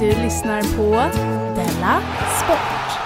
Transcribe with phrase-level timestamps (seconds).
[0.00, 0.90] Du lyssnar på
[1.54, 2.00] Della
[2.44, 2.98] Sport.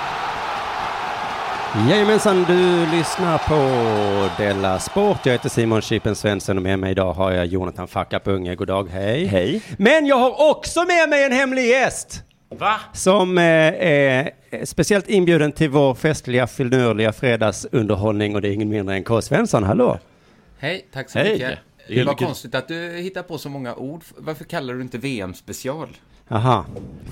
[1.90, 5.26] Jajamensan, du lyssnar på Della Sport.
[5.26, 8.54] Jag heter Simon Chipen Svensson och med mig idag har jag Jonathan Fackap Unge.
[8.54, 9.24] God dag, hej.
[9.24, 9.62] Hej.
[9.76, 12.22] Men jag har också med mig en hemlig gäst.
[12.48, 12.80] Va?
[12.92, 14.30] Som eh, är
[14.64, 19.22] speciellt inbjuden till vår festliga, finurliga fredagsunderhållning och det är ingen mindre än K.
[19.22, 19.64] Svensson.
[19.64, 19.98] Hallå!
[20.58, 21.32] Hej, tack så Hej.
[21.32, 21.58] mycket.
[21.88, 24.04] Det var konstigt att du hittar på så många ord.
[24.16, 25.88] Varför kallar du inte VM-special?
[26.28, 26.64] Aha,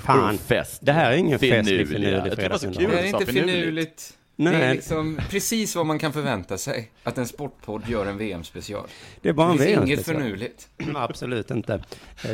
[0.04, 0.38] fan.
[0.38, 0.78] Fest.
[0.82, 1.86] Det här är ingen festlig, Finurliga.
[1.86, 2.90] finurlig Jag tycker det var så Det kul.
[2.90, 3.54] är inte finurligt.
[3.58, 4.14] finurligt.
[4.36, 4.62] Det Nej.
[4.62, 6.90] är liksom precis vad man kan förvänta sig.
[7.04, 8.86] Att en sportpodd gör en VM-special.
[9.22, 10.22] Det är bara en Det finns inget VM-special.
[10.22, 10.68] finurligt.
[10.94, 11.82] Absolut inte.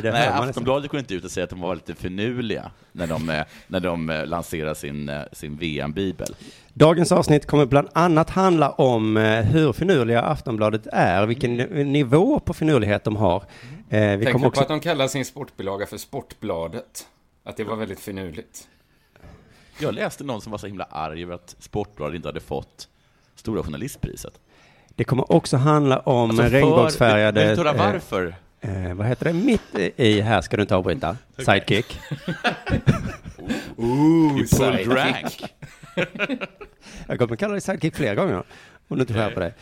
[0.01, 0.27] Det Nej.
[0.27, 3.79] Aftonbladet går inte ut och säger att de var lite finurliga när de, eh, när
[3.79, 6.35] de eh, lanserar sin, eh, sin VM-bibel.
[6.73, 9.15] Dagens avsnitt kommer bland annat handla om
[9.51, 13.43] hur finurliga Aftonbladet är, vilken ni- nivå på finurlighet de har.
[13.89, 14.61] Eh, vi Tänk kommer på också...
[14.61, 17.07] att de kallar sin sportbilaga för Sportbladet.
[17.43, 18.67] Att det var väldigt finurligt.
[19.79, 22.87] Jag läste någon som var så himla arg över att Sportbladet inte hade fått
[23.35, 24.33] Stora Journalistpriset.
[24.95, 27.47] Det kommer också handla om Alltså, regnbågsfärgade...
[27.47, 28.35] Vill du höra eh, varför?
[28.61, 29.33] Eh, vad heter det?
[29.33, 31.17] Mitt i här ska du inte avbryta.
[31.37, 31.99] Sidekick.
[33.77, 35.43] Ooh, You rank.
[37.07, 38.43] Jag kommer kalla dig sidekick flera gånger.
[38.87, 39.53] Om du inte skärper dig.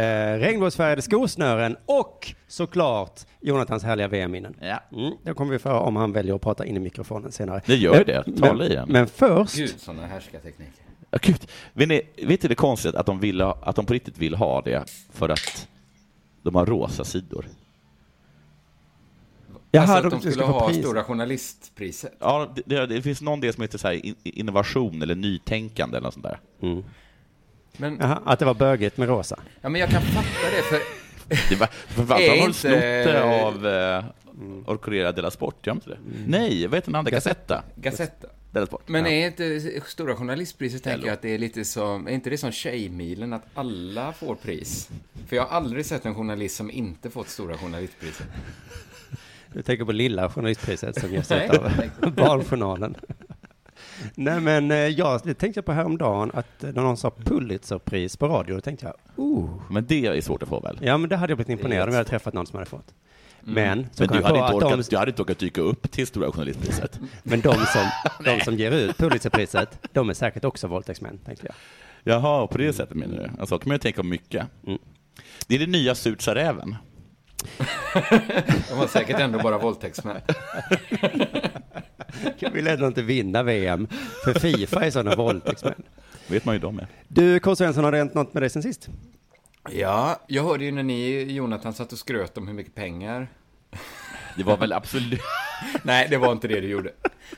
[0.00, 4.54] Eh, regnbågsfärgade skosnören och såklart Jonathans härliga VM-minnen.
[4.60, 4.80] Ja.
[4.92, 7.60] Mm, det kommer vi få höra om han väljer att prata in i mikrofonen senare.
[7.66, 8.22] Det gör Men- det.
[8.26, 8.88] Men, Tala i den.
[8.92, 10.72] men först, Gud, sådana härskartekniker.
[11.10, 11.46] Ja, gud.
[11.72, 14.34] Vet ni, vet ni det konstigt att de, vill ha, att de på riktigt vill
[14.34, 15.68] ha det för att
[16.42, 17.46] de har rosa sidor?
[19.70, 20.78] Jaha, alltså de att de ska skulle ha pris.
[20.78, 22.12] Stora Journalistpriset.
[22.20, 25.96] Ja, det, det, det finns någon del som heter så här in- innovation eller nytänkande
[25.96, 26.40] eller något sånt där.
[26.62, 26.84] Mm.
[27.76, 29.40] Men, Jaha, att det var bögigt med rosa.
[29.60, 30.80] ja, men jag kan fatta det, för
[31.48, 34.04] Det var, för Är fan, har de inte- snott det av eh,
[34.66, 35.66] Orcorera della Sport?
[35.66, 35.98] Gör inte det?
[36.26, 37.10] Nej, vad heter den andra?
[37.10, 37.62] Gazzetta?
[38.66, 38.88] Sport.
[38.88, 41.06] Men är inte Stora Journalistpriset, tänker Hello.
[41.06, 44.88] jag att det är lite som, är inte det som Tjejmilen, att alla får pris?
[45.28, 48.26] För jag har aldrig sett en journalist som inte fått Stora Journalistpriset.
[49.52, 51.70] Du tänker på lilla journalistpriset som ges ut av
[52.16, 52.96] Barnjournalen.
[54.14, 58.16] Nej men eh, jag det tänkte jag på häromdagen att eh, när någon sa Pulitzerpris
[58.16, 58.94] på radio, då tänkte jag,
[59.24, 59.50] oh.
[59.70, 60.78] Men det är svårt att få väl?
[60.80, 62.94] Ja men det hade jag blivit imponerad om jag hade träffat någon som hade fått.
[63.40, 65.90] Men, så Men kom du hade, inte orkat, de, du hade inte orkat dyka upp
[65.90, 67.00] till Stora Journalistpriset.
[67.22, 67.90] men de som,
[68.24, 71.54] de som ger ut Pulitzerpriset, de är säkert också våldtäktsmän, tänkte jag.
[72.14, 73.40] Jaha, på det sättet menar du?
[73.40, 74.46] Alltså, kan man ju tänka om mycket.
[74.66, 74.78] Mm.
[75.46, 76.76] Det är det nya Surt sa räven.
[78.68, 80.16] De var säkert ändå bara våldtäktsmän.
[82.38, 83.88] Jag vill ändå inte vinna VM,
[84.24, 85.82] för Fifa är sådana våldtäktsmän.
[86.28, 86.86] vet man ju de är.
[87.08, 87.56] Du, K.
[87.56, 88.88] Svensson, har det hänt något med dig sen sist?
[89.70, 93.28] Ja, jag hörde ju när ni, Jonathan, satt och skröt om hur mycket pengar.
[94.36, 95.20] Det var väl absolut...
[95.82, 96.90] Nej, det var inte det du gjorde.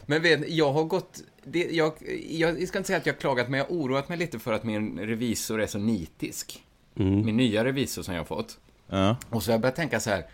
[0.07, 1.23] Men vet, jag har gått...
[1.45, 1.93] Det, jag,
[2.31, 4.53] jag ska inte säga att jag har klagat, men jag har oroat mig lite för
[4.53, 6.63] att min revisor är så nitisk.
[6.95, 8.59] Min nya revisor som jag har fått.
[8.89, 9.17] Ja.
[9.31, 10.27] Och så har jag börjat tänka så här,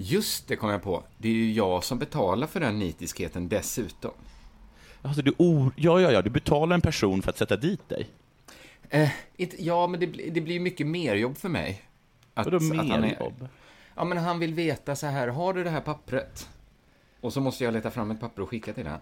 [0.00, 4.10] just det kom jag på, det är ju jag som betalar för den nitiskheten dessutom.
[5.02, 5.72] Alltså, du, or...
[5.76, 8.08] ja, ja, ja, du betalar en person för att sätta dit dig.
[8.90, 11.82] Eh, inte, ja, men det, blir- det blir mycket mer jobb för mig.
[12.34, 13.48] Att, Vadå mer är- jobb?
[13.96, 16.48] Ja, men han vill veta så här, har du det här pappret?
[17.20, 19.00] Och så måste jag leta fram ett papper och skicka till honom.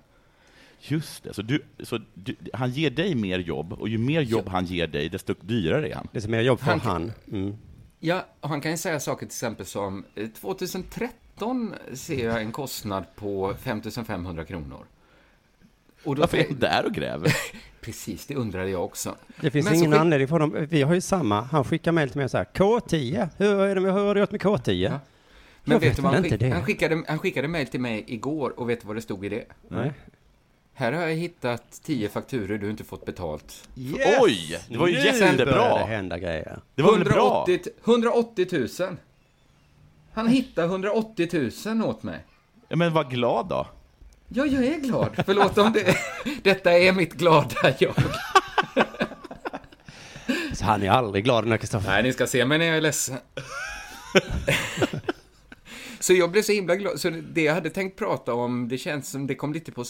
[0.80, 4.48] Just det, så, du, så du, han ger dig mer jobb, och ju mer jobb
[4.48, 6.08] han ger dig, desto dyrare är han.
[6.12, 7.12] Desto mer jobb får Han- han.
[7.32, 7.56] Mm.
[8.06, 12.40] Ja, och han kan ju säga saker till exempel som eh, 2030 datorn ser jag
[12.42, 14.86] en kostnad på 5500 kronor.
[16.04, 17.36] Och då Varför är han där och gräver?
[17.80, 19.16] Precis, det undrade jag också.
[19.40, 20.66] Det finns Men ingen skick- anledning för dem.
[20.70, 21.40] Vi har ju samma.
[21.40, 22.44] Han skickar mejl till mig så här.
[22.54, 23.28] K10.
[23.36, 24.88] Hur, är det, hur har du gjort med K10?
[25.64, 27.02] Men Jag vet du vad han, skick, han skickade?
[27.08, 29.44] Han skickade mejl till mig igår och vet du vad det stod i det?
[29.68, 29.92] Nej.
[30.78, 33.68] Här har jag hittat tio fakturer du inte fått betalt.
[33.76, 34.18] Yes!
[34.20, 35.78] Oj, det var ju Nu jättebra.
[35.78, 36.58] det hända grejer.
[36.74, 37.44] Det var väl bra?
[37.48, 38.96] 180, 180 000.
[40.12, 42.24] Han hittade 180 000 åt mig.
[42.68, 43.66] Ja, men var glad då.
[44.28, 45.22] Ja, jag är glad.
[45.26, 45.96] Förlåt om det...
[46.42, 47.94] Detta är mitt glada jag.
[50.52, 51.90] Så han är aldrig glad när Kristoffer...
[51.90, 53.16] Nej, ni ska se mig när jag är ledsen.
[56.00, 57.00] så jag blev så himla glad.
[57.00, 59.84] Så det jag hade tänkt prata om, det känns som det kom lite på...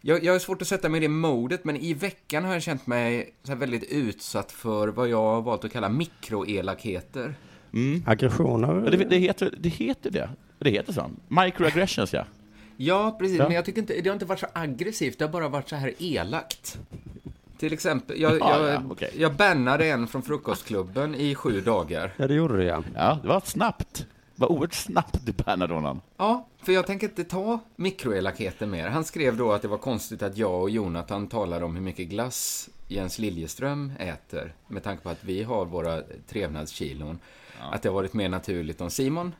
[0.00, 2.62] Jag, jag har svårt att sätta mig i det modet, men i veckan har jag
[2.62, 7.34] känt mig så här väldigt utsatt för vad jag har valt att kalla mikroelakheter.
[8.06, 8.82] Aggressioner?
[8.84, 10.30] Ja, det, det, heter, det heter det.
[10.58, 11.10] Det heter så.
[11.28, 12.24] Microaggressions, ja.
[12.76, 13.38] Ja, precis.
[13.38, 13.44] Ja.
[13.44, 15.76] Men jag tycker inte, det har inte varit så aggressivt, det har bara varit så
[15.76, 16.78] här elakt.
[17.58, 19.10] Till exempel, jag, Ja, jag, ja, okej.
[19.18, 22.12] jag bannade en från frukostklubben i sju dagar.
[22.16, 22.82] Ja, det gjorde du ja.
[22.94, 24.06] Ja, det var snabbt.
[24.34, 26.00] Det var oerhört snabbt du bannade honom.
[26.16, 28.88] Ja, för jag tänker inte ta mikroelakheter mer.
[28.88, 32.08] Han skrev då att det var konstigt att jag och Jonathan talade om hur mycket
[32.08, 37.18] glass Jens Liljeström äter, med tanke på att vi har våra trevnadskilon.
[37.72, 39.34] Att det har varit mer naturligt om Simon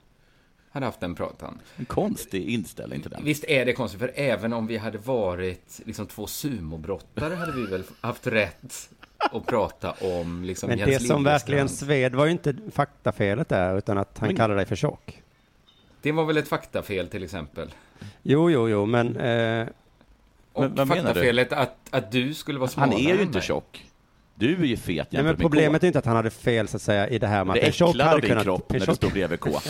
[0.70, 1.58] hade haft den pratan.
[1.76, 3.24] En konstig inställning till den.
[3.24, 7.66] Visst är det konstigt, för även om vi hade varit liksom två sumobrottare hade vi
[7.66, 12.32] väl haft rätt att prata om liksom Men Jens det som verkligen sved var ju
[12.32, 15.22] inte faktafelet där, utan att han Men- kallade dig för tjock.
[16.06, 17.74] Det var väl ett faktafel till exempel.
[18.22, 19.16] Jo, jo, jo, men...
[19.16, 19.66] Eh,
[20.52, 21.06] Och Men vad menar du?
[21.06, 23.84] faktafelet att, att du skulle vara Han smalare är ju inte tjock.
[24.34, 25.84] Du är ju fet nej, jämfört men med problemet K.
[25.84, 27.66] är inte att han hade fel så att säga i det här med Det att
[27.66, 28.44] en tjock hade din kunnat...
[28.44, 29.50] kropp när du står bredvid K.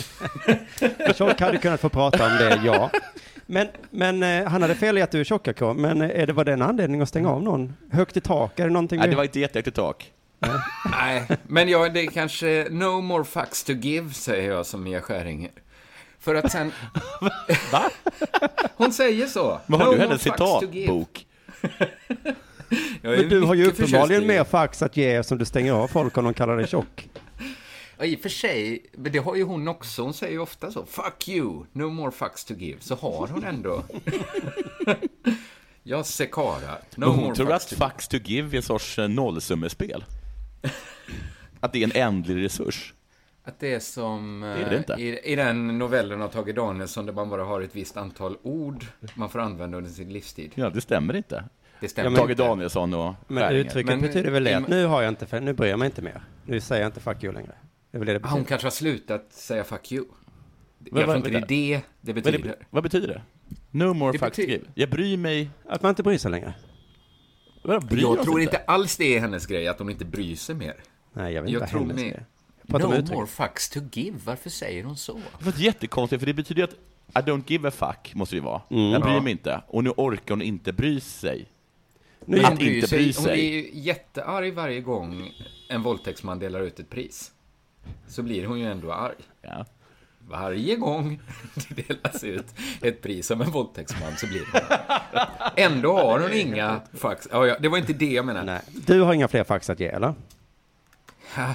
[0.97, 2.89] En tjock hade kunnat få prata om det, ja.
[3.45, 5.73] Men, men eh, han hade fel i att du är tjock, K.
[5.73, 7.73] Men eh, är det var det en anledning att stänga av någon?
[7.91, 10.11] Högt i tak, är det någonting Nej, vi- det var inte jättehögt i tak.
[10.91, 15.01] Nej, men jag, det är kanske no more fucks to give, säger jag som Mia
[15.01, 15.51] Skäringer.
[16.27, 16.71] För att sen...
[17.71, 17.91] Va?
[18.75, 19.59] Hon säger så.
[19.65, 21.25] Men har No du hennes citatbok?
[23.01, 26.23] Men du har ju uppenbarligen mer fax att ge som du stänger av folk om
[26.23, 27.09] de kallar dig tjock.
[27.97, 30.01] Ja, I och för sig, men det har ju hon också.
[30.01, 30.85] Hon säger ju ofta så.
[30.85, 32.77] Fuck you, no more fucks to give.
[32.81, 33.83] Så har hon ändå.
[35.83, 38.99] Jag Sekara, no Men hon more tror fucks att fucks to give är en sorts
[38.99, 40.05] eh, nollsummespel.
[41.59, 42.93] Att det är en ändlig resurs.
[43.47, 44.93] Att det är som Det är det inte.
[44.93, 48.37] eh, i, i den novellen av Tage Danielsson där man bara har ett visst antal
[48.43, 48.85] ord
[49.15, 50.51] man får använda under sin livstid.
[50.55, 51.43] Ja, det stämmer inte.
[51.79, 52.43] Det stämmer Tage inte.
[52.43, 53.65] Danielsson och Men Skäringer.
[53.65, 55.85] uttrycket Men- betyder väl det att nu har jag inte, för nu bryr jag mig
[55.85, 56.21] inte mer.
[56.45, 57.51] Nu säger jag inte fuck you längre.
[57.91, 58.27] Det det.
[58.27, 60.05] Hon kanske har slutat säga fuck you.
[60.05, 62.49] Vad- Jag tror vad- inte det är det det Vad, betyder.
[62.49, 63.21] det, vad betyder det?
[63.71, 64.65] No more Det betyder- give.
[64.73, 65.49] Jag bryr mig...
[65.69, 66.53] Att man inte bryr sig längre.
[67.63, 70.75] Jag oss tror inte alls det är hennes grej, att hon inte bryr sig mer.
[71.13, 72.25] Nej, jag vet inte Jag vad tror hennes ni- är.
[72.71, 74.17] Om No more fucks to give.
[74.25, 75.19] Varför säger hon så?
[75.39, 78.41] Det var jättekonstigt, för det betyder ju att I don't give a fuck, måste det
[78.41, 78.61] vara.
[78.69, 78.91] Mm.
[78.91, 79.61] Jag bryr mig inte.
[79.67, 81.45] Och nu orkar hon inte bry sig.
[82.25, 83.33] Nu, Att Hon bryr inte sig- bry Hon sig.
[83.33, 85.31] blir ju jättearg varje gång
[85.69, 87.31] en våldtäktsman delar ut ett pris.
[88.07, 89.15] Så blir hon ju ändå arg.
[89.41, 89.65] Ja.
[90.29, 91.19] Varje gång
[91.69, 92.45] det delas ut
[92.81, 95.51] ett pris av en våldtäktsman så blir hon arg.
[95.55, 97.27] Ändå har hon inga fax.
[97.31, 98.45] Ja, ja, det var inte det jag menade.
[98.45, 98.61] nej.
[98.87, 100.13] Du har inga fler fax att ge, eller?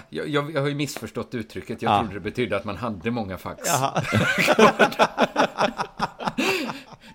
[0.08, 1.82] Jag, jag, jag har ju missförstått uttrycket.
[1.82, 1.98] Jag Ja.
[1.98, 3.68] trodde det betydde att man hade många fax.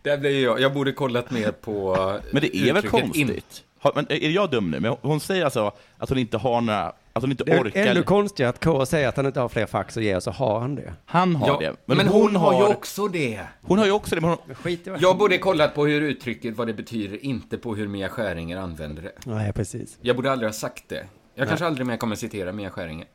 [0.04, 0.60] Där blev jag.
[0.62, 1.96] Jag borde kollat mer på
[2.32, 3.64] Men det är väl in- konstigt?
[3.80, 4.80] Har, men är jag dum nu?
[4.80, 6.94] Men hon säger alltså att hon inte har några...
[7.14, 7.86] Att hon inte Det är orkar...
[7.86, 10.32] ännu konstigare att K säger att han inte har fler fax att ge, och så
[10.32, 10.94] har han det.
[11.06, 11.96] Han har Ja, det.
[11.96, 13.42] men, hon, har ju också det.
[13.62, 14.56] Hon har ju också det, men hon...
[14.56, 15.02] Skit i vad...
[15.02, 19.02] Jag borde kollat på hur uttrycket, vad det betyder, inte på hur Mia Skäringer använder
[19.02, 19.12] det.
[19.26, 19.98] Nej, precis.
[20.02, 21.06] Jag borde aldrig ha sagt det.
[21.40, 23.08] Jag kanske aldrig mer kommer citera Mia Skäringer.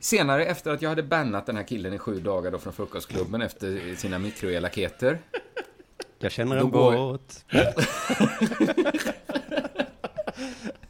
[0.00, 3.42] Senare, efter att jag hade bannat den här killen i sju dagar då från frukostklubben
[3.42, 5.18] efter sina mikroelakheter.
[6.18, 7.44] Jag känner en går- båt.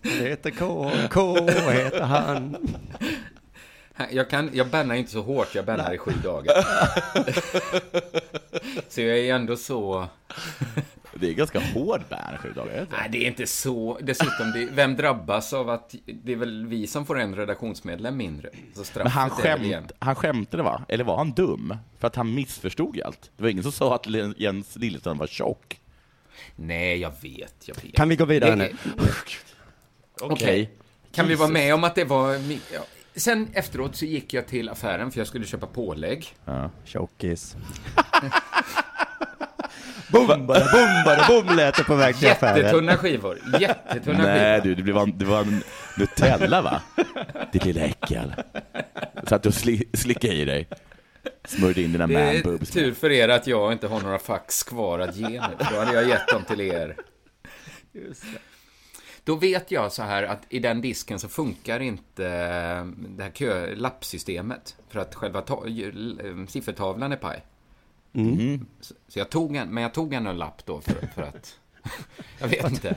[0.03, 1.35] Det heter K, K
[1.71, 2.57] heter han.
[4.11, 6.55] Jag, kan, jag bannar inte så hårt, jag bannar i sju dagar.
[8.89, 10.09] så jag är ändå så...
[11.15, 12.87] Det är ganska hård ban, sju dagar.
[12.91, 13.99] Nej, det är inte så.
[14.03, 18.51] Dessutom, det, vem drabbas av att det är väl vi som får en redaktionsmedlem mindre?
[18.75, 20.85] Så Men han, skämt, han skämtade va?
[20.89, 21.77] Eller var han dum?
[21.99, 23.31] För att han missförstod ju allt.
[23.37, 25.81] Det var ingen som sa att Jens Liljeström var tjock.
[26.57, 27.95] Nej, jag vet, jag vet.
[27.95, 28.73] Kan vi gå vidare nu?
[30.21, 30.71] Okej.
[31.13, 32.41] Kan vi vara med om att det var...
[33.19, 36.35] sen efteråt så gick jag till affären för jag skulle köpa pålägg.
[36.45, 36.71] Ja.
[36.85, 37.57] Tjockis.
[40.13, 42.57] Bum, bara bum, bara bum lät det på väg till affären.
[42.57, 43.39] Jättetunna skivor.
[43.61, 44.75] Jättetunna Nej skivor.
[44.77, 45.63] du, det var, det var en
[45.99, 46.83] Nutella va?
[47.53, 48.35] Ditt lilla äckel.
[49.27, 50.69] Satt och sli, slickade i dig.
[51.45, 52.71] Smörjde in dina Det är manboobs.
[52.71, 55.41] tur för er att jag inte har några fax kvar att ge nu.
[55.71, 56.97] Då hade jag gett dem till er.
[59.25, 63.31] Då vet jag så här att i den disken så funkar inte eh, det här
[63.31, 64.77] kö, lappsystemet.
[64.91, 67.43] För att själva eh, siffertavlan är paj.
[68.15, 68.67] Mm.
[68.81, 71.59] Så så jag tog en, men jag tog en lapp då för, för att...
[72.41, 72.97] Jag vet inte.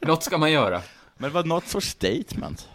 [0.00, 0.82] Något ska man göra.
[1.16, 2.68] Men det var något sorts statement.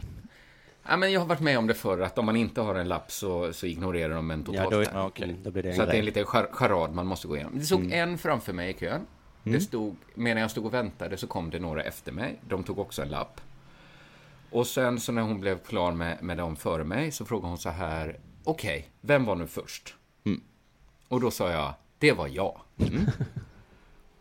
[0.88, 2.88] Ja, men jag har varit med om det förr, att om man inte har en
[2.88, 4.72] lapp så, så ignorerar de en totalt.
[4.72, 5.36] Ja, då, Ja, okej.
[5.44, 7.36] då blir det en Så att det är en liten char- charad man måste gå
[7.36, 7.60] igenom.
[7.60, 9.02] Det stod en framför mig i kön.
[9.44, 12.40] Det stod, medan jag stod och väntade så kom det några efter mig.
[12.50, 13.42] De tog också en lapp.
[14.50, 17.58] Och sen så när hon blev klar med, med dem före mig så frågade hon
[17.58, 19.96] så här, okej, vem var nu först?
[21.10, 21.16] Mm.
[21.16, 22.60] Och då sa jag, det var jag.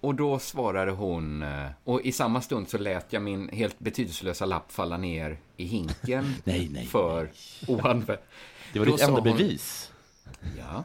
[0.00, 4.46] Och då svarade hon, eh, och i samma stund så lät jag min helt betydelselösa
[4.46, 7.30] lapp falla ner i hinken Nej, nej, för
[7.68, 8.18] oanvänd.
[8.72, 9.92] Det var Då ditt enda hon- bevis.
[10.58, 10.84] Ja.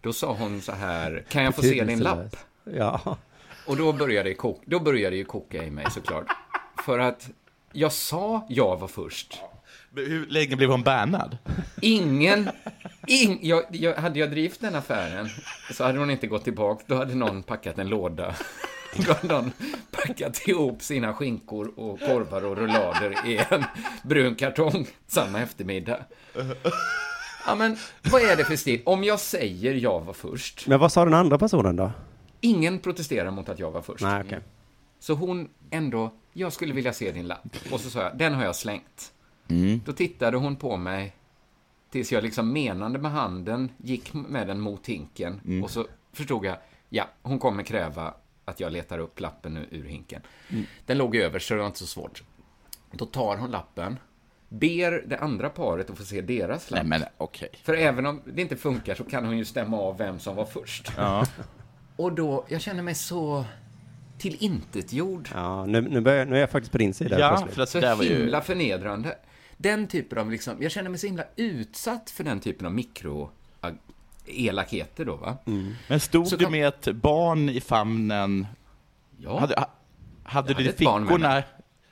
[0.00, 2.36] Då sa hon så här, kan jag få se din lapp?
[2.64, 3.16] Ja.
[3.66, 6.26] Och då började, kok- då började ju koka i mig såklart.
[6.84, 7.30] För att
[7.72, 9.40] jag sa jag var först.
[9.96, 11.38] Hur länge blev hon bannad?
[11.82, 12.50] Ingen,
[13.06, 15.28] ing, jag, jag, hade jag drivit den affären
[15.72, 16.84] så hade hon inte gått tillbaka.
[16.86, 18.34] Då hade någon packat en låda.
[18.96, 19.52] Då hade någon
[19.90, 23.64] packat ihop sina skinkor och korvar och rullader i en
[24.02, 25.98] brun kartong samma eftermiddag.
[27.46, 27.76] Ja, men
[28.12, 28.82] vad är det för stil?
[28.86, 31.92] Om jag säger jag var först, Men vad sa den andra personen då?
[32.40, 34.02] ingen protesterar mot att jag var först.
[34.02, 34.38] Nej, okej.
[35.00, 37.56] Så hon ändå, jag skulle vilja se din lapp.
[37.70, 39.12] Och så sa jag, den har jag slängt.
[39.48, 39.80] Mm.
[39.84, 41.16] Då tittade hon på mig
[41.90, 45.40] tills jag liksom menande med handen gick med den mot hinken.
[45.44, 45.64] Mm.
[45.64, 46.56] Och så förstod jag,
[46.88, 50.22] ja, hon kommer kräva att jag letar upp lappen ur- ur hinken.
[50.86, 52.22] Den låg över så det var inte så svårt.
[52.92, 53.98] Då tar hon lappen,
[54.48, 56.86] ber det andra paret att få se deras lapp.
[56.86, 57.48] Nej men okej.
[57.62, 60.44] För även om det inte funkar så kan hon ju stämma av vem som var
[60.44, 60.92] först.
[60.96, 61.26] Ja.
[61.96, 63.44] Och då, jag känner mig så
[64.18, 65.28] tillintetgjord.
[65.34, 67.54] Ja, nu, nu, börjar, nu är jag faktiskt på din sida Ja, plötsligt.
[67.54, 68.18] för att Så det var ju...
[68.18, 69.16] himla förnedrande.
[69.56, 73.30] Den typen av liksom, jag känner mig så himla utsatt för den typen av mikro
[74.26, 75.36] elakheter då va.
[75.88, 78.46] Men stod Så du med ett barn i famnen?
[79.18, 79.38] Ja.
[79.40, 79.70] Hade, ha-
[80.24, 81.42] hade du hade fickorna?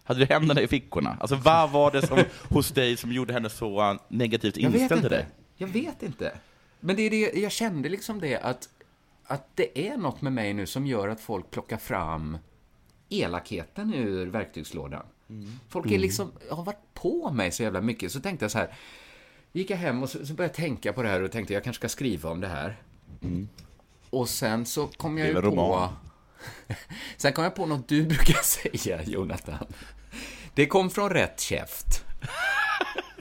[0.05, 1.17] Hade du händerna i fickorna?
[1.21, 2.19] Alltså vad var det som
[2.49, 5.17] hos dig som gjorde henne så uh, negativt Jag vet inställd till inte.
[5.17, 5.27] dig?
[5.57, 6.33] Jag vet inte.
[6.81, 8.69] Men det är det, jag kände liksom det att,
[9.27, 12.39] att det är något med mig nu som gör att folk plockar fram
[13.11, 15.07] elakheten ur verktygslådan.
[15.69, 18.13] Folk är liksom, har varit på mig så jävla mycket.
[18.13, 18.75] Så tänkte jag så här,
[19.53, 21.65] gick jag hem och så, så började jag tänka på det här och tänkte jag
[21.65, 22.77] kanske ska skriva om det här.
[24.11, 25.57] Och sen så kom jag ju Skriva på...
[25.57, 25.93] roman.
[27.17, 29.67] sen kom jag på något du brukar säga, Jonathan.
[30.55, 32.05] Det kom från rätt käft.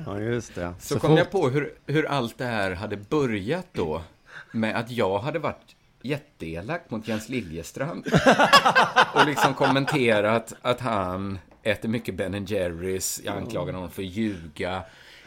[0.05, 0.74] Ja, just det.
[0.79, 4.01] Så, kom jag på hur, hur allt det här hade börjat då
[4.51, 8.07] med att jag hade varit jätteelak mot Jens Liljestrand
[9.13, 13.22] och liksom kommenterat att han äter mycket Ben Jerrys.
[13.25, 14.84] Jag anklagade honom för att ljuga.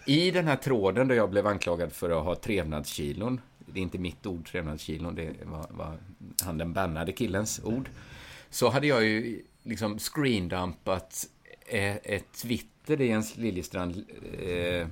[0.07, 3.99] I den här tråden där jag blev anklagad för att ha trevnadskilon, det är inte
[3.99, 5.99] mitt ord, trevnadskilon, det var, var
[6.43, 7.89] han den bannade killens ord,
[8.51, 11.27] så hade jag ju liksom screendumpat
[11.67, 14.05] eh, ett Twitter där Jens Liljestrand
[14.43, 14.87] eh,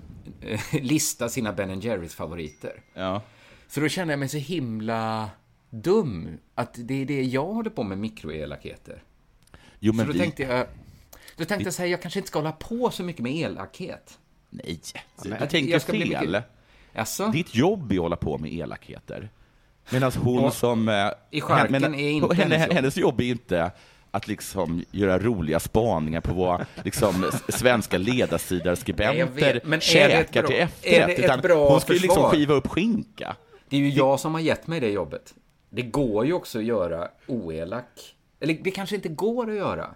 [0.82, 2.82] listar sina Ben Jerrys favoriter.
[2.94, 3.22] Ja.
[3.68, 5.30] Så då kände jag mig så himla
[5.70, 9.02] dum, att det är det jag håller på med, mikroelakheter.
[9.78, 10.18] Jo Så men då vi...
[10.18, 10.66] tänkte jag,
[11.36, 14.18] då tänkte jag säga, jag kanske inte ska hålla på så mycket med elakhet.
[14.50, 14.80] Nej,
[15.22, 16.26] du Att tänker jag ska bli fel.
[16.26, 16.44] mycket-
[16.92, 17.28] Jaså?
[17.28, 19.28] Ditt jobb är att hålla på med elakheter.
[19.90, 20.50] Medan hon Ja.
[20.50, 20.88] som...
[20.88, 22.76] eh, I charken men- är inte henne, hennes jobb.
[22.76, 23.70] hennes jobb är inte
[24.10, 30.56] att liksom göra roliga spaningar på vad liksom, svenska jag ledarsidarskribenter vet, käkar bra- till
[30.60, 31.18] efterrätt.
[31.18, 33.36] Utan hon ska ju liksom skiva upp skinka.
[33.68, 35.34] Det är ju jag som har gett mig det jobbet.
[35.70, 38.14] Det går ju också att göra oelak.
[38.40, 39.94] Eller det kanske inte går att göra.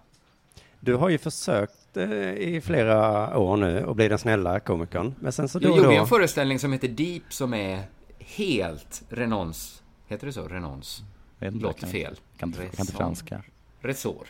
[0.81, 5.15] Du har ju försökt eh, i flera år nu att bli den snälla komikern.
[5.21, 5.95] Men sen så då Jag gjorde då...
[5.95, 7.83] en föreställning som heter Deep som är
[8.19, 9.83] helt renons.
[10.07, 10.49] Heter det så?
[10.49, 11.03] Renons?
[11.41, 12.21] Låter kan- fel.
[12.37, 13.43] Kan inte, kan inte franska.
[13.81, 14.27] Resår.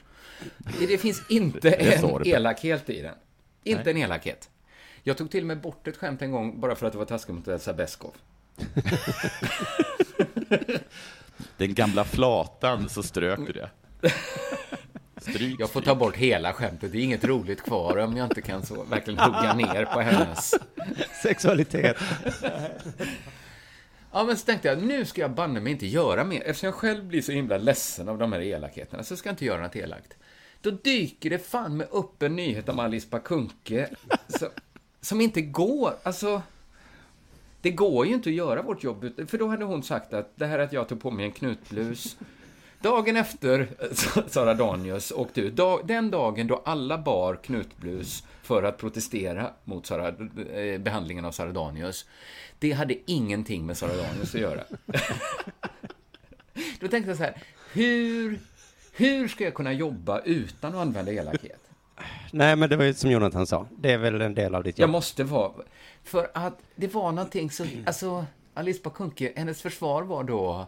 [0.78, 3.14] Det finns inte en elakhet i den.
[3.64, 3.92] Inte Nej.
[3.92, 4.50] en elakhet.
[5.02, 7.04] Jag tog till och med bort ett skämt en gång bara för att det var
[7.06, 8.12] taskigt mot Elsa Beskow.
[11.56, 13.70] Den gamla flatan så strök du det.
[15.20, 16.92] Stryk, Jag får ta bort hela skämtet.
[16.92, 20.54] Det är inget roligt kvar om jag inte kan så verkligen hugga ner på hennes
[21.22, 21.96] Sexualitet.
[24.12, 26.42] Ja, men så tänkte jag, nu ska jag banne mig inte göra mer.
[26.42, 29.44] Eftersom jag själv blir så himla ledsen av de här elakheterna, så ska jag inte
[29.44, 30.14] göra något elakt.
[30.60, 33.88] Då dyker det fan med upp en nyhet om Alice Bah Kuhnke,
[34.28, 34.48] som,
[35.00, 35.92] som inte går.
[36.02, 36.42] Alltså,
[37.60, 40.46] det går ju inte att göra vårt jobb, för då hade hon sagt att det
[40.46, 42.16] här att jag tog på mig en knutblus,
[42.80, 43.68] Dagen efter
[44.28, 49.86] Sara Danius åkte ut, dag, den dagen då alla bar knutblus för att protestera mot
[49.86, 52.06] Sara, eh, behandlingen av Sara Danius,
[52.58, 54.64] det hade ingenting med Sara Danius att göra.
[56.80, 57.42] Då tänkte jag så här,
[57.72, 58.40] hur,
[58.92, 61.60] hur ska jag kunna jobba utan att använda elakhet?
[62.30, 63.66] Nej, men det var ju som Jonathan sa.
[63.78, 64.88] Det är väl en del av ditt jobb.
[64.88, 65.52] Jag måste vara...
[66.04, 67.66] För att det var någonting så...
[67.86, 70.66] Alltså, Alice Bah Kuhnke, hennes försvar var då...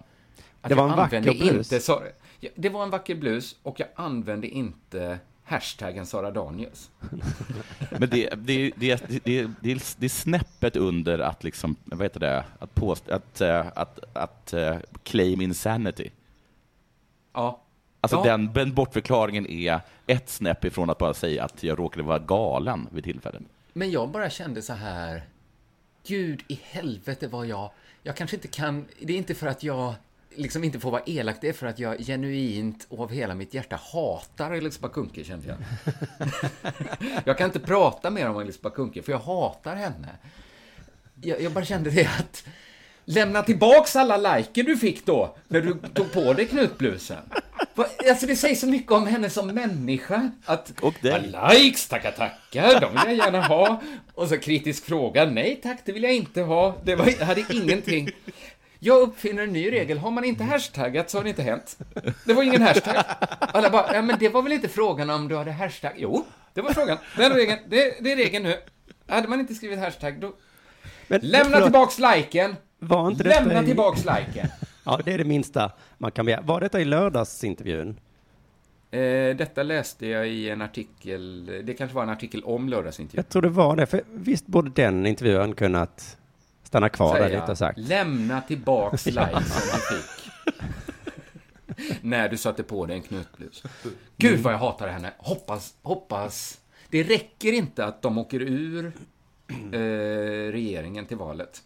[0.61, 1.73] Att Det var en vacker blus.
[1.73, 6.91] Inte, Ja, det var en vacker blus och jag använde inte hashtaggen Sara Danius.
[7.91, 9.39] Men det, det, det, det, det, det,
[9.73, 13.99] är, det är snäppet under att liksom, vad heter det, att påst, att, eh, att,
[14.13, 16.11] att eh, claim insanity.
[17.33, 17.61] Ja.
[18.01, 18.25] Alltså Ja.
[18.25, 22.89] den, den bortförklaringen är ett snäpp ifrån att bara säga att jag råkade vara galen
[22.93, 23.43] vid tillfället.
[23.73, 25.23] Men jag bara kände så här...
[26.07, 27.71] Gud i helvete vad jag...
[28.03, 28.87] Jag kanske inte kan...
[29.01, 29.95] Det är inte för att jag
[30.37, 33.55] liksom inte får vara elak, det är för att jag genuint och av hela mitt
[33.55, 35.59] hjärta hatar Alice Bah Kuhnke, kände jag.
[37.25, 40.09] jag kan inte prata mer om Alice Bah Kuhnke, för jag hatar henne.
[41.23, 42.45] Jag, jag bara kände det att...
[43.05, 47.23] Lämna tillbaks alla liker du fick då, när du tog på dig knutblusen.
[48.09, 50.31] Alltså det säger så mycket om henne som människa.
[50.45, 51.31] Att, Och dig.
[51.33, 53.83] "Ja, likes, tackar, tackar, de vill jag gärna ha.
[54.15, 56.77] Och så kritisk fråga, nej tack, det vill jag inte ha.
[56.85, 58.11] Det var, hade ingenting.
[58.83, 61.79] Jag uppfinner en ny regel, har man inte hashtaggat så har det inte hänt.
[62.27, 62.95] Det var ingen hashtag.
[63.41, 65.93] Alla bara, ja men det var väl inte frågan om du hade hashtag?
[65.97, 66.99] Jo, det var frågan.
[67.17, 68.55] Den regeln, det, det är regeln nu.
[69.07, 70.33] Hade man inte skrivit hashtag, då...
[71.09, 71.63] Men- Lämna förlåt.
[71.65, 72.57] tillbaks liken!
[72.79, 74.49] Var inte Lämna i- tillbaks liken!
[74.85, 76.41] Ja, det är det minsta man kan begära.
[76.41, 78.01] Var detta i lördagsintervjun?
[78.91, 83.19] Eh, detta läste jag i en artikel, det kanske var en artikel om lördagsintervjun.
[83.27, 86.17] Jag tror det var det, för visst borde den intervjun kunnat
[86.71, 87.79] stanna kvar där lite sagt.
[87.79, 90.31] Lämna tillbaks likesen du fick.
[92.03, 93.63] När du satte på dig en knutblus.
[94.17, 95.13] Gud vad jag hatar henne.
[95.19, 96.61] Hoppas, hoppas.
[96.89, 98.93] Det räcker inte att de åker ur
[99.73, 101.63] eh, regeringen till valet.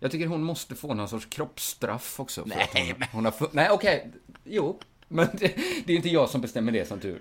[0.00, 2.44] Jag tycker hon måste få någon sorts kroppsstraff också.
[2.46, 4.10] för att hon, hon har Nej, okej.
[4.44, 4.80] Jo.
[5.08, 7.20] Men det, det är inte jag som bestämmer det som tur.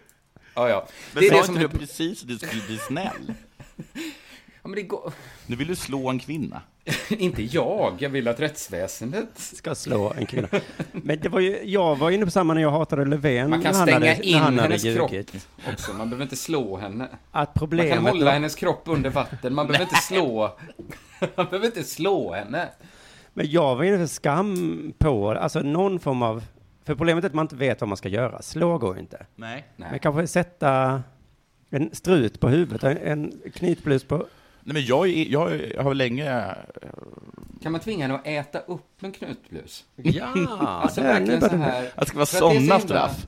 [0.56, 0.88] Ja, ja.
[1.14, 3.34] Men det är sa det inte som du är- precis att du skulle bli snäll?
[4.62, 5.14] Ja, men det går...
[5.48, 6.62] Nu vill du slå en kvinna.
[7.10, 7.96] inte jag.
[8.00, 10.48] Jag vill att rättsväsendet Ska slå en kvinna.
[10.92, 13.50] Men det var ju, jag var inne på samma när jag hatade Löfven.
[13.50, 15.32] Man kan stänga hade, in hennes ljugit.
[15.32, 15.42] kropp
[15.74, 15.94] också.
[15.94, 17.08] Man behöver inte slå henne.
[17.32, 19.54] Att Man problemet kan hålla var- hennes kropp under vatten.
[19.56, 20.58] Man behöver inte slå.
[21.36, 22.70] Man behöver inte slå henne.
[23.34, 26.44] Men jag var inne för skam på, alltså någon form av,
[26.86, 28.42] för problemet är att man inte vet vad man ska göra.
[28.42, 29.26] Slå går inte.
[29.36, 29.66] Nej.
[29.76, 31.02] Men kanske sätta
[31.70, 34.26] en strut på huvudet, en- en knytblus på...
[34.66, 36.56] Nej, men jag, jag, jag har länge...
[37.62, 39.86] Kan man tvinga henne att äta upp en knutblus?
[39.96, 40.28] Ja,
[40.84, 41.86] alltså nu verkligen så det- här.
[41.96, 43.26] Att det ska vara det sådana straff.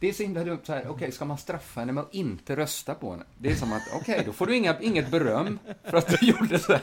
[0.00, 2.56] Det är så himla dumt så här, okej, ska man straffa henne med att inte
[2.56, 3.24] rösta på henne?
[3.38, 6.58] Det är som att, okej, då får du inga, inget beröm för att du gjorde
[6.58, 6.82] så här.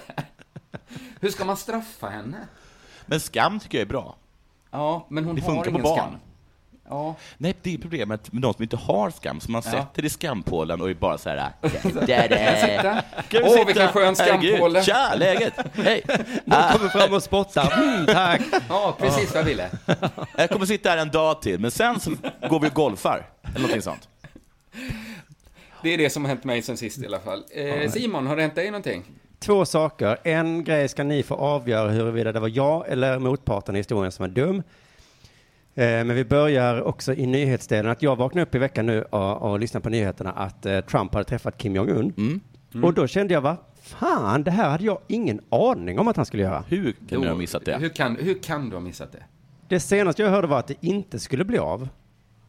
[1.19, 2.37] Hur ska man straffa henne?
[3.05, 4.15] Men skam tycker jag är bra.
[4.71, 6.15] Ja, men hon Det har ingen skam.
[6.89, 7.15] Ja.
[7.37, 9.71] Nej, det är problemet med de som inte har skam, som man Ja.
[9.71, 11.49] sätter i skampålen och är bara så här...
[11.61, 13.65] Åh, sitta?
[13.65, 14.83] vilken skön skampåle.
[14.83, 15.53] Tja, läget?
[15.73, 16.01] Hej!
[16.45, 17.73] Någon kommer fram och spottar.
[17.89, 18.41] Mm, tack.
[18.69, 19.69] Ja, precis vad jag ville.
[20.37, 22.11] Jag kommer sitta här en dag till, men sen så
[22.49, 23.25] går vi och golfar.
[23.43, 24.07] Eller någonting sånt.
[25.83, 27.43] Det är det som har hänt mig sen sist i alla fall.
[27.51, 29.03] Eh, Simon, har det hänt dig någonting?
[29.39, 30.17] Två saker.
[30.23, 34.23] En grej ska ni få avgöra huruvida det var jag eller motparten i historien som
[34.23, 34.63] var dum.
[35.79, 37.91] Eh, Men vi börjar också i nyhetsdelen.
[37.91, 41.13] Att jag vaknade upp i veckan nu och, och lyssnade på nyheterna att eh, Trump
[41.13, 42.13] hade träffat Kim Jong-Un.
[42.17, 42.83] Mm.
[42.83, 46.25] Och då kände jag, vad fan, det här hade jag ingen aning om att han
[46.25, 46.63] skulle göra.
[46.67, 47.77] Hur kan du ha missat det?
[47.77, 49.23] Hur kan, hur kan du ha missat det?
[49.67, 51.87] Det senaste jag hörde var att det inte skulle bli av.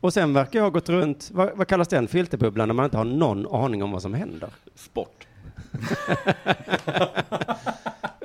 [0.01, 2.97] Och sen verkar jag ha gått runt, vad, vad kallas den filterbubblan när man inte
[2.97, 4.49] har någon aning om vad som händer?
[4.75, 5.27] Sport.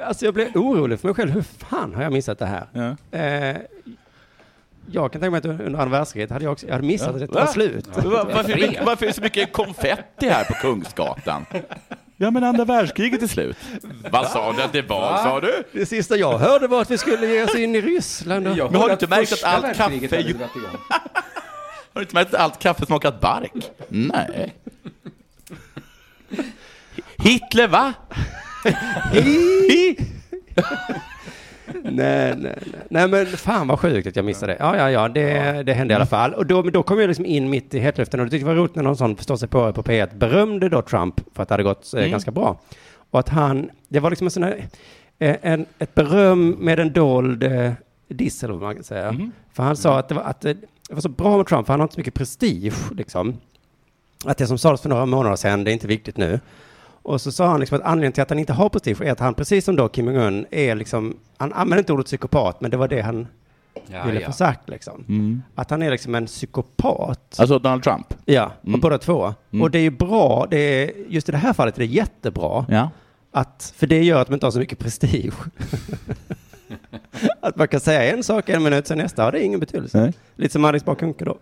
[0.08, 1.32] Alltså jag blev orolig för mig själv.
[1.32, 2.68] Hur fan har jag missat det här?
[2.74, 3.18] Ja.
[3.20, 3.58] Eh,
[4.92, 7.20] jag kan tänka mig att under andra världskriget hade jag också, jag hade missat att
[7.20, 7.48] det var Va?
[7.48, 7.88] slut.
[7.88, 11.46] Va- Varför, varför är det så mycket konfetti här på Kungsgatan?
[12.18, 13.58] Ja, men andra världskriget är slut.
[14.12, 15.64] Vad sa du att det var, sa du?
[15.72, 18.48] Det sista jag hörde var att vi skulle ge oss in i Ryssland.
[18.48, 18.56] Och...
[18.72, 20.38] Men har du inte märkt att allt kaffe ju-.
[21.94, 23.52] Har du inte märkt att allt kaffe smakat bark?
[23.88, 24.56] Nej.
[27.18, 27.94] Hitler, va?
[29.14, 29.98] nej,
[31.84, 32.58] nej, nej.
[32.90, 34.58] nej, men fan vad sjukt att jag missade det.
[34.60, 36.34] Ja, ja, ja, det, det hände i alla fall.
[36.34, 38.62] Och då, då kom jag liksom in mitt i hetluften och det tyckte jag var
[38.62, 41.54] roligt när någon sån förstår sig på på P1 berömde då Trump för att det
[41.54, 42.12] hade gått eh, Mm.
[42.12, 42.60] ganska bra.
[43.12, 44.68] Och att han, det var liksom en sån här,
[45.20, 47.72] eh, en, ett beröm med en dold eh,
[48.08, 49.08] diss eller vad man kan säga.
[49.10, 49.32] Mm.
[49.54, 50.58] För han sa att det var, att det
[50.90, 53.38] var så bra med Trump, för han har inte så mycket prestige liksom.
[54.26, 56.40] Att det som sades för några månader sedan, det är inte viktigt nu.
[57.06, 59.20] Och så sa han liksom att anledningen till att han inte har prestige är att
[59.20, 62.78] han, precis som då Kim Jong-Un, är liksom, han använder inte ordet psykopat, men det
[62.78, 63.28] var det han
[63.92, 64.28] Ja, ville ja.
[64.28, 65.06] få sagt liksom.
[65.10, 65.42] Mm.
[65.56, 67.36] Att han är liksom en psykopat.
[67.40, 68.14] Alltså Donald Trump?
[68.26, 68.74] Ja, Mm.
[68.74, 69.34] och båda två.
[69.52, 69.62] Mm.
[69.62, 72.66] Och det är ju bra, det är, just i det här fallet är det jättebra.
[72.70, 72.90] Ja.
[73.32, 75.34] Att, för det gör att man inte har så mycket prestige.
[77.40, 80.02] att man kan säga en sak en minut, sen nästa har det ingen betydelse.
[80.02, 80.14] Nej.
[80.36, 81.38] Lite som Alice Bah då.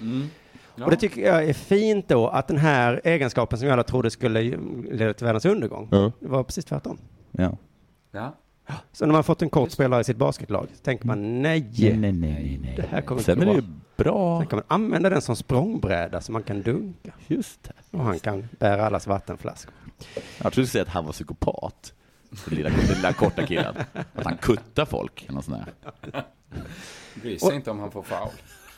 [0.00, 0.30] Mm.
[0.78, 0.84] Ja.
[0.84, 4.10] Och det tycker jag är fint då, att den här egenskapen som jag alla trodde
[4.10, 4.42] skulle
[4.90, 6.12] leda till världens undergång, Ja.
[6.20, 6.98] det var precis tvärtom.
[7.32, 7.56] Ja.
[8.12, 8.32] Ja.
[8.92, 11.96] Så när man fått en kort spelare i sitt basketlag, så tänker man nej, Nej,
[11.96, 12.74] nej, nej, nej.
[12.76, 14.12] det här kommer Sen inte är det gå ju bra.
[14.12, 14.38] bra.
[14.40, 17.12] Sen kan man använda den som språngbräda så man kan dunka.
[17.26, 17.98] Just det.
[17.98, 19.74] Och han kan bära allas vattenflaskor.
[20.14, 21.92] Jag trodde du skulle säga att han var psykopat.
[22.46, 23.74] Den lilla, den lilla korta killen.
[24.14, 25.22] Att han kuttar folk.
[25.22, 25.58] Eller något sånt
[26.12, 26.24] där.
[27.22, 28.28] Bryr sig inte om han får foul.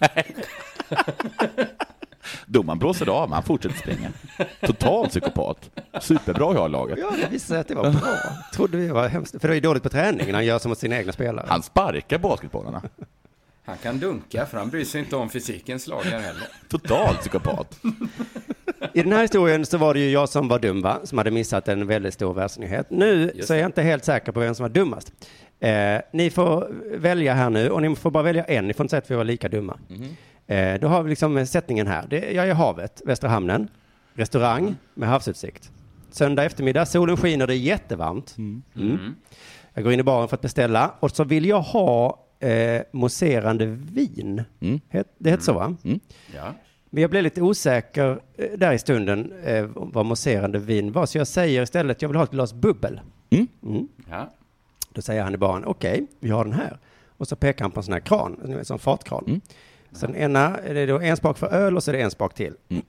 [2.47, 4.09] Domaren blåser av, men han fortsätter springa.
[4.61, 5.71] Total psykopat.
[6.01, 6.99] Superbra i laget.
[6.99, 8.17] Ja, det visade sig att det var bra.
[8.55, 9.41] Trodde vi var hemskt.
[9.41, 11.47] För det är dåligt på träning när han gör som mot sina egna spelare.
[11.49, 12.83] Han sparkar basketbollarna.
[13.65, 16.49] Han kan dunka, för han bryr sig inte om fysikens lagar heller.
[16.69, 17.79] Total psykopat.
[18.93, 21.01] I den här historien så var det ju jag som var dum, va?
[21.05, 22.87] Som hade missat en väldigt stor världsnyhet.
[22.91, 25.13] Nu Just så är jag inte helt säker på vem som var dummast.
[25.61, 28.67] Eh, ni får välja här nu och ni får bara välja en.
[28.69, 29.79] Ni får inte säga att vi var lika dumma.
[30.51, 32.07] Eh, då har vi liksom sättningen här.
[32.11, 33.69] Det, jag är i havet, Västra hamnen,
[34.15, 35.71] restaurang med havsutsikt.
[36.11, 38.35] Söndag eftermiddag, solen skiner, det är jättevarmt.
[38.39, 39.15] Mm.
[39.75, 43.67] Jag går in i baren för att beställa och så vill jag ha eh, mousserande
[43.67, 44.43] vin.
[44.61, 44.81] Mm.
[45.19, 45.77] Det heter så va?
[46.35, 46.55] Ja.
[46.91, 51.19] Men jag blev lite osäker eh, där i stunden eh, vad mousserande vin var, så
[51.19, 53.01] jag säger istället jag vill ha ett glas bubbel.
[53.31, 53.47] Mm.
[53.63, 53.89] Mm.
[54.11, 54.31] Ja.
[54.93, 56.79] Då säger han i baren, okej, vi har den här.
[57.09, 59.41] Och så pekar han på en sån här kran, en sån fatkran.
[59.91, 60.01] Mm.
[60.01, 62.11] Så den ena, är det då en spak för öl och så är det en
[62.11, 62.55] spak till.
[62.69, 62.83] Mm.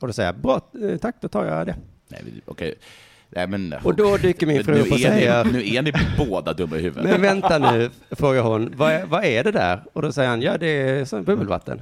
[0.00, 1.76] och då säger jag, bra, eh, tack, då tar jag det.
[2.08, 2.74] Nej, okej.
[3.30, 5.92] Nej, men, Och då dyker min fru upp och är ni- säger, Nu är ni
[6.18, 7.10] båda dumma i huvudet.
[7.10, 9.82] men vänta nu, frågar hon, vad är, vad är det där?
[9.92, 11.80] Och då säger han, ja det är bubbelvatten.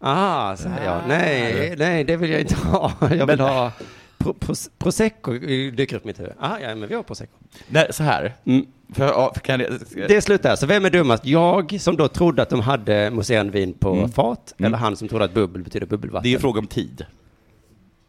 [0.00, 2.92] Aha, säger jag, nej, nej, det vill jag inte ha.
[3.14, 3.72] Jag vill ha
[4.18, 5.32] pro, pros, prosecco,
[5.70, 6.32] dyker upp i mitt huvud.
[6.40, 7.32] Aha, ja, men vi har prosecco.
[7.68, 8.34] Nej, så här.
[8.44, 8.66] Mm.
[8.94, 9.72] För, kan jag,
[10.08, 11.26] Det slutar så vem är dummast?
[11.26, 14.08] Jag som då trodde att de hade mousserande på Mm.
[14.08, 14.66] fat, Mm.
[14.66, 16.22] eller han som trodde att bubbel betyder bubbelvatten?
[16.22, 17.06] det är en fråga om tid.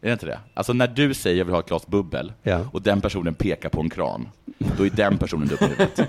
[0.02, 0.38] Är det inte det?
[0.54, 2.60] Alltså när du säger jag vill ha ett glas bubbel Ja.
[2.72, 4.28] och den personen pekar på en kran,
[4.76, 6.00] då är den personen dum i huvudet.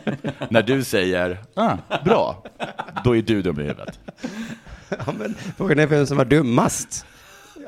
[0.52, 2.44] när du säger ah, bra,
[3.04, 4.00] då är du dum i huvudet.
[4.90, 7.06] Ja, men frågan är vem som var dummast.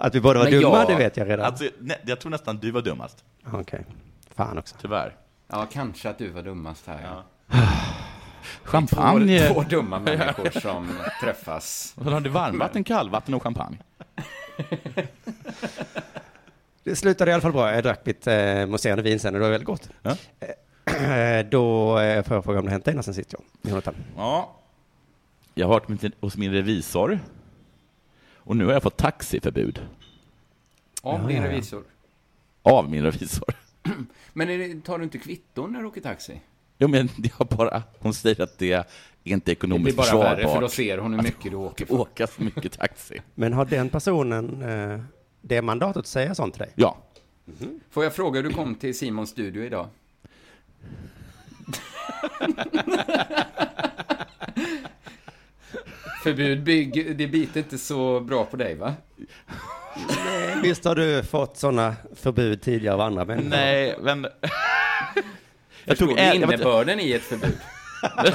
[0.04, 1.46] Att vi båda var Men dumma, jag- det vet jag redan.
[1.46, 3.86] Alltså, nej, jag tror nästan du var dummast, Okej,
[4.36, 4.76] fan också.
[4.82, 5.16] tyvärr.
[5.48, 7.00] ja, kanske att du var dummast här.
[7.04, 7.24] Ja.
[8.64, 9.48] Champagne.
[9.48, 10.90] Två, två dumma människor som
[11.22, 11.96] träffas.
[12.04, 13.78] Har du varmvatten, kallvatten och champagne?
[16.84, 17.74] Det slutade i alla fall bra.
[17.74, 19.90] Jag drack mitt eh, mousserande vin sen och det var väldigt gott.
[20.02, 20.16] Ja.
[20.90, 23.40] Eh, då eh, får jag fråga om det hänt dig något sen sist, ja.
[23.70, 23.96] Jonathan.
[24.18, 24.56] Ja.
[25.54, 27.20] Jag har varit med- hos min revisor
[28.44, 29.82] och nu har jag fått taxiförbud
[31.02, 31.84] Av Ja, din revisor.
[32.62, 33.46] av min revisor.
[34.34, 36.42] Men är det, tar du inte kvitton när du åker taxi?
[36.78, 38.86] Jo, men det har bara, hon säger att det är
[39.24, 41.86] inte Det ekonomiskt blir bara värre, för då försvarbart ser hon hur mycket du åker
[41.96, 42.00] för.
[42.00, 43.22] åka så mycket taxi.
[43.36, 45.00] Men har den personen eh,
[45.42, 46.72] det mandatet att säga sånt till dig?
[46.76, 46.98] Ja,
[47.90, 49.88] Får jag fråga hur du kom till Simons studio idag?
[56.24, 58.94] Förbud bygg, det biter inte så bra på dig va?
[60.26, 63.50] Nej, Visst har du fått sådana förbud tidigare av andra människor?
[63.50, 64.28] nej, men...
[64.42, 64.54] jag
[65.86, 67.58] Förstår tog du innebörden i ett förbud?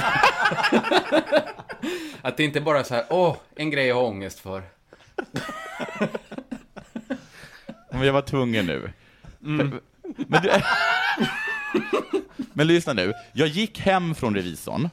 [2.21, 4.63] Att det inte bara är så här, åh, en grej jag har ångest för.
[7.91, 8.91] men jag var tvungen nu.
[9.39, 9.81] Men,
[10.43, 10.51] du,
[12.53, 14.89] men lyssna nu, jag gick hem från revisorn,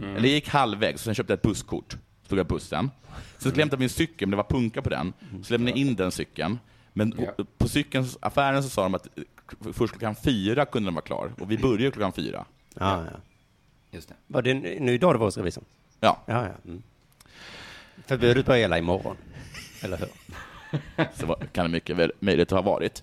[0.00, 1.96] eller jag gick halvvägs, och sen köpte jag ett busskort,
[2.32, 2.90] stod jag bussen.
[3.34, 5.78] Så skulle jag hämta min cykel, men det var punka på den, så lämnade jag
[5.78, 6.58] in den cykeln.
[6.92, 7.44] Men Ja.
[7.58, 9.08] på cykelns affären så sa de att
[9.72, 12.44] först klockan fyra kunde den vara klar, och vi började klockan fyra.
[12.74, 13.18] Ja, ja.
[13.90, 14.14] Just det.
[14.26, 15.64] Var det nu idag du var hos revisorn?
[16.00, 16.52] Ja, Ja, ja.
[16.64, 16.82] Mm.
[18.06, 19.16] Förbudet börjar gälla imorgon.
[19.82, 20.08] Eller hur?
[21.14, 23.02] så var, kan det mycket väl möjligt att ha varit.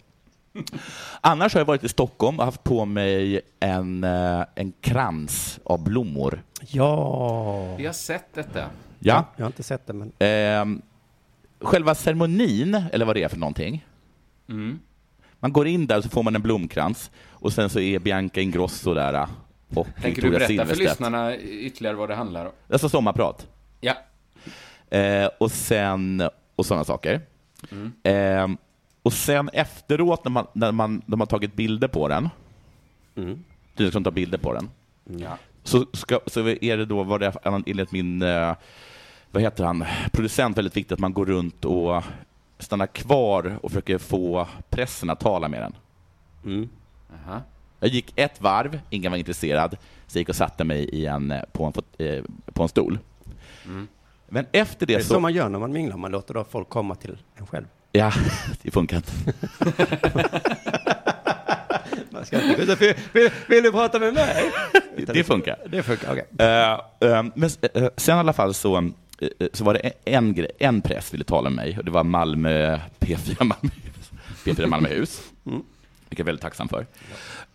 [1.22, 5.84] Annars har jag varit i Stockholm och haft på mig en, eh, en krans av
[5.84, 6.44] blommor.
[6.68, 7.76] Ja.
[7.76, 8.70] Vi har sett detta.
[9.00, 9.26] Ja.
[9.36, 10.12] Jag har inte sett det, men...
[10.20, 10.82] Ehm,
[11.62, 13.86] själva ceremonin, eller vad det är för någonting.
[14.50, 14.80] Mm.
[15.40, 18.94] Man går in där så får man en blomkrans och sen så är Bianca Ingrosso
[18.94, 19.30] där eh,
[19.76, 22.52] och Tänker du Victoria berätta för lyssnarna ytterligare vad det handlar om?
[22.70, 23.48] Alltså sommarprat.
[23.82, 23.94] Ja.
[24.98, 26.24] Eh, och sen,
[26.56, 27.22] och sådana saker.
[27.72, 27.92] Mm.
[28.04, 28.58] Eh,
[29.04, 32.30] och sen efteråt när man, när man, de har tagit bilder på den,
[33.16, 33.44] Mm.
[33.76, 34.70] du som tar bilder på den,
[35.20, 35.38] Ja.
[35.64, 37.34] så, ska, så är det då, var det
[37.66, 38.56] enligt min, eh,
[39.32, 42.04] vad heter han, producent väldigt viktigt att man går runt och
[42.60, 45.76] stannar kvar och försöker få pressen att tala med den.
[46.46, 46.70] Mm.
[47.14, 47.42] Aha.
[47.80, 51.32] Jag gick ett varv, ingen var intresserad, så jag gick och satte mig i en,
[51.32, 53.00] eh, på, en, eh, på en stol.
[53.66, 53.88] Mm.
[54.30, 55.14] Men efter det, Det är så...
[55.14, 57.66] så man gör när man minglar, man låter då folk komma till en själv.
[57.92, 58.12] Ja,
[58.62, 59.12] det funkar inte.
[62.12, 64.52] Man ska inte vill, vill, vill du prata med mig?
[64.96, 65.58] Det funkar.
[65.70, 66.26] Det funkar, okej.
[66.40, 66.72] Eh,
[67.10, 68.92] eh, men eh, sen i alla fall så,
[69.54, 72.80] så var det en, grej, en press ville tala med mig och det var Malmö
[73.00, 74.12] P4 Malmöhus.
[74.44, 75.22] P4 Malmöhus.
[75.46, 75.62] Mm.
[76.10, 76.86] Vilket jag är väldigt tacksam för.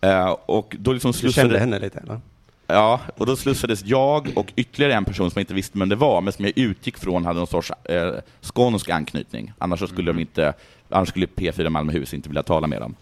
[0.00, 2.20] Eh, och då liksom Du slussade, kände henne lite, eller?
[2.66, 5.96] Ja, och då slussades jag och ytterligare en person som jag inte visste vem det
[5.96, 9.53] var, men som jag utgick från hade någon sorts eh, skånsk anknytning.
[9.59, 10.53] Annars skulle de inte,
[10.88, 12.94] annars skulle P4 Malmöhus inte vilja tala med dem.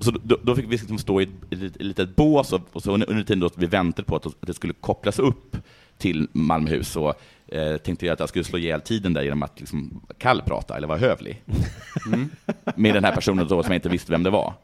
[0.00, 2.82] Så då, då fick vi liksom stå i ett, i ett litet bås och, och
[2.82, 5.56] så under, under tiden då vi väntade på att, att det skulle kopplas upp
[5.98, 7.14] till Malmöhus så
[7.48, 10.88] eh, tänkte jag att jag skulle slå ihjäl tiden där genom att liksom kallprata eller
[10.88, 11.42] vara hövlig.
[12.74, 14.54] Med den här personen då som jag inte visste vem det var.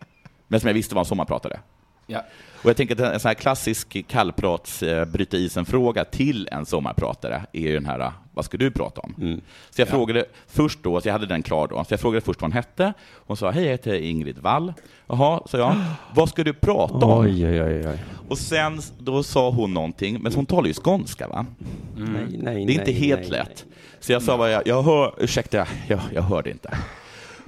[0.49, 1.61] Men som jag visste var en sommarpratare.
[2.07, 2.25] Ja.
[2.63, 7.43] Och jag tänker att en sån här klassisk kallprats eh, bryta isen-fråga till en sommarpratare
[7.53, 9.15] är ju den här, vad ska du prata om?
[9.21, 9.41] Mm.
[9.71, 12.41] Så jag frågade först då, så jag hade den klar då, så jag frågade först
[12.41, 12.93] vad hon hette.
[13.15, 14.73] Hon sa, hej jag heter Ingrid Wall.
[15.07, 15.77] Jaha, sa jag,
[16.15, 17.21] vad ska du prata om?
[17.21, 17.99] Oj, oj, oj, oj.
[18.29, 21.47] Och sen då sa hon någonting, men hon talar ju skånska va?
[21.97, 23.65] Nej, nej, Det är inte nej, helt nej, lätt.
[24.01, 26.79] Så jag sa, vad jag, jag hör, ursäkta, jag, jag hörde inte.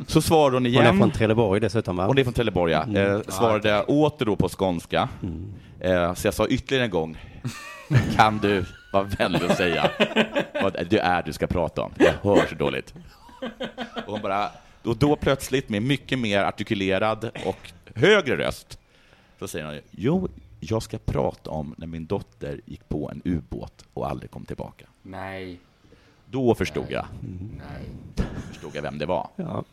[0.07, 0.87] Så svarade hon Hon igen.
[0.87, 2.07] är från Trelleborg dessutom, va?
[2.07, 2.83] Hon är från Trelleborg, ja.
[2.83, 3.17] Mm.
[3.17, 5.09] Eh, svarade åter då på skånska.
[5.81, 7.19] Eh, så jag sa ytterligare en gång,
[8.17, 9.91] kan du vara vänlig och säga
[10.63, 11.93] vad det är du ska prata om?
[11.97, 12.95] Jag hör så dåligt.
[14.07, 14.51] Och, hon bara,
[14.83, 18.79] och då plötsligt med mycket mer artikulerad och högre röst,
[19.39, 20.29] så säger hon, jo,
[20.61, 24.87] jag ska prata om när min dotter gick på en ubåt och aldrig kom tillbaka.
[25.03, 25.61] Nej.
[26.31, 27.07] Då förstod jag.
[27.59, 27.85] Nej.
[28.49, 29.29] Förstod jag vem det var.
[29.37, 29.65] Ja.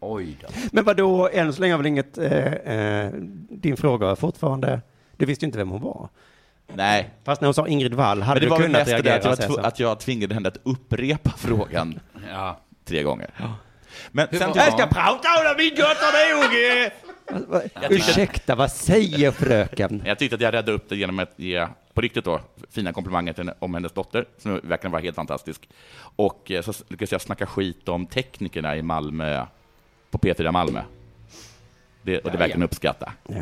[0.00, 0.48] Oj då.
[0.72, 3.12] Men vad då än så länge har väl inget, eh, eh,
[3.50, 4.80] din fråga var fortfarande,
[5.16, 6.08] du visste ju inte vem hon var.
[6.76, 7.10] Nej.
[7.24, 9.32] Fast när hon sa Ingrid Wall hade Men det du var kunnat mest det reagera
[9.32, 12.60] att jag, var att jag tvingade henne att upprepa frågan Ja.
[12.84, 13.30] tre gånger.
[14.12, 14.86] Men Hur sen var- jag Ja.
[14.86, 16.92] prata om min dotter
[17.48, 20.02] Vad- Ursäkta, vad säger fröken?
[20.06, 23.32] Jag tyckte att jag räddade upp det genom att ge, på riktigt då, fina komplimanger
[23.32, 25.68] till henne om hennes dotter, som verkligen var helt fantastisk.
[26.16, 29.46] Och eh, så lyckades jag snacka skit om teknikerna i Malmö,
[30.10, 30.80] på P4 Malmö.
[32.02, 32.64] Det, och det verkar ja.
[32.64, 33.12] uppskatta.
[33.28, 33.34] Ja.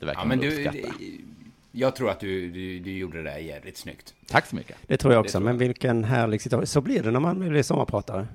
[0.00, 0.94] Det verkar Ja, men du, uppskatta.
[1.72, 4.14] Jag tror att du, du, du gjorde det där jävligt snyggt.
[4.26, 4.76] Tack så mycket.
[4.86, 6.66] Det tror jag också, tror men vilken härlig situation.
[6.66, 8.26] Så blir det när man blir sommarpratare.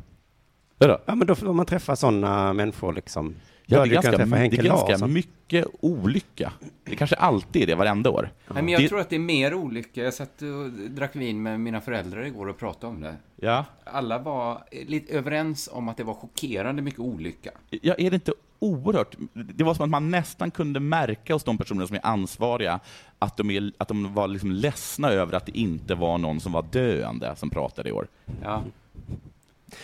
[0.78, 1.00] Vadå?
[1.06, 3.36] Ja, men då får man träffa sådana människor liksom.
[3.66, 6.54] Ja, Ja, det är kan ganska, det är ganska mycket olycka.
[6.84, 8.30] Det kanske alltid är det varenda år.
[8.48, 10.04] Nej, men jag Det- tror att det är mer olycka.
[10.04, 13.16] Jag satt och drack vin med mina föräldrar igår och pratade om det.
[13.36, 13.66] Ja.
[13.84, 17.52] Alla var lite överens om att det var chockerande mycket olycka.
[17.70, 18.34] Ja, är det inte
[18.64, 19.16] oerhört...
[19.34, 22.80] Det var som att man nästan kunde märka hos de personer som är ansvariga
[23.20, 26.52] att de, är, att de var liksom ledsna över att det inte var någon som
[26.52, 28.08] var döende som pratade i år.
[28.44, 28.64] Ja.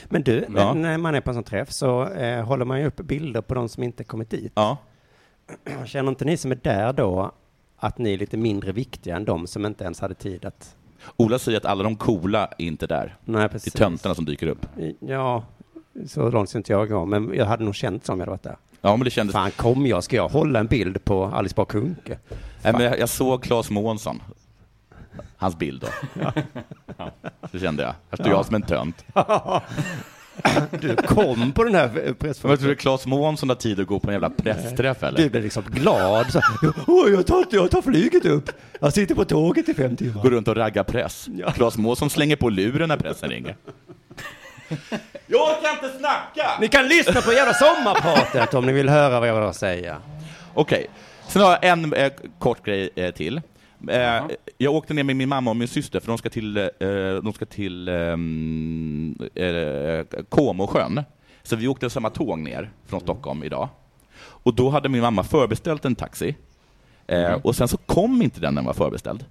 [0.05, 0.73] Men du, Ja.
[0.73, 3.53] när man är på en sån träff så eh, håller man ju upp bilder på
[3.53, 4.51] de som inte kommit dit.
[4.55, 4.77] Ja.
[5.85, 7.31] Känner inte ni som är där då
[7.77, 10.75] att ni är lite mindre viktiga än de som inte ens hade tid att...
[11.17, 13.15] Ola säger att alla de coola är inte där.
[13.25, 13.75] Nej, Det precis.
[13.75, 14.65] är töntarna som dyker upp.
[14.99, 15.43] Ja,
[16.07, 18.55] så långt inte jag gå, men jag hade nog känt som jag hade varit där.
[18.81, 19.33] Ja, men det kändes...
[19.33, 22.17] Fan, kom jag, ska jag hålla en bild på Alice Bah Kuhnke?
[22.63, 24.21] Nej, men jag, jag såg Claes Månsson.
[25.37, 26.31] Hans bild då.
[27.51, 27.89] Så kände jag.
[28.09, 28.31] Här står Ja.
[28.33, 29.05] jag som en tönt.
[30.81, 32.57] Du kom på den här Men pressfoton.
[32.57, 35.17] tror du Claes Månsson har tid att gå på en jävla pressträff eller?
[35.17, 36.31] Du blev liksom glad.
[36.31, 36.41] Så,
[37.13, 38.49] jag tar, jag tar flyget upp.
[38.79, 40.23] Jag sitter på tåget i fem timmar.
[40.23, 41.27] Går runt och raggar press.
[41.37, 41.51] Ja.
[41.51, 43.55] Claes Månsson slänger på luren när pressen ringer.
[45.27, 46.49] Jag kan inte snacka!
[46.61, 49.97] Ni kan lyssna på jävla sommarpratet om ni vill höra vad jag vill säga.
[50.53, 50.87] Okej,
[51.27, 53.41] sen har jag en eh, kort grej eh, till.
[53.89, 54.21] Eh,
[54.57, 56.67] jag åkte ner med min mamma och min syster för de ska till, eh,
[57.23, 61.03] de ska till ehm, eh, Comosjön.
[61.43, 63.69] Så vi åkte samma tåg ner från Stockholm idag.
[64.21, 66.35] Och då hade min mamma förbeställt en taxi.
[67.07, 67.39] Eh, Mm.
[67.43, 69.25] Och sen så kom inte den när den var förbeställd.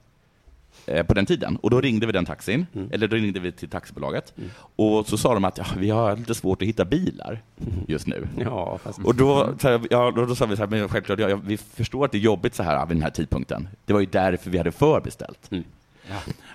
[0.89, 1.57] Eh, på den tiden.
[1.57, 2.89] Och då ringde vi den taxin, Mm.
[2.93, 4.35] eller då ringde vi till taxibolaget.
[4.77, 7.43] Och så sa de att ja, vi har lite svårt att hitta bilar
[7.87, 8.29] just nu.
[8.45, 8.99] Ja, fast...
[8.99, 11.37] Och då, så här, ja, då, då sa vi så här, men självklart, ja, ja,
[11.45, 13.69] vi förstår att det är jobbigt så här vid den här tidpunkten.
[13.85, 15.51] Det var ju därför vi hade förbeställt.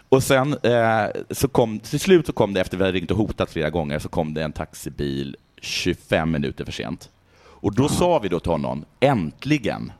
[0.10, 3.18] Och sen eh, så kom, till slut så kom det, efter vi hade ringt och
[3.18, 7.10] hotat flera gånger, så kom det en taxibil 25 minuter för sent.
[7.36, 9.92] Och då sa vi då till honom, äntligen!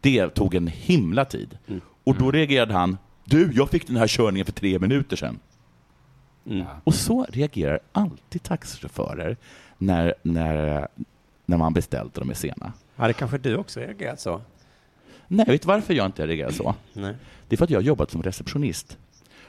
[0.00, 1.58] Det tog en himla tid.
[2.04, 5.38] Och då reagerade han, du, jag fick den här körningen för tre minuter sedan.
[6.84, 9.36] Och så reagerar alltid taxichaufförer
[9.78, 10.88] när, när,
[11.46, 12.72] när man beställt och de är sena.
[12.96, 14.40] Hade kanske du också reagerat så?
[15.28, 16.74] Nej, vet du varför jag inte reagerar så?
[16.92, 17.14] Nej.
[17.48, 18.98] Det är för att jag har jobbat som receptionist.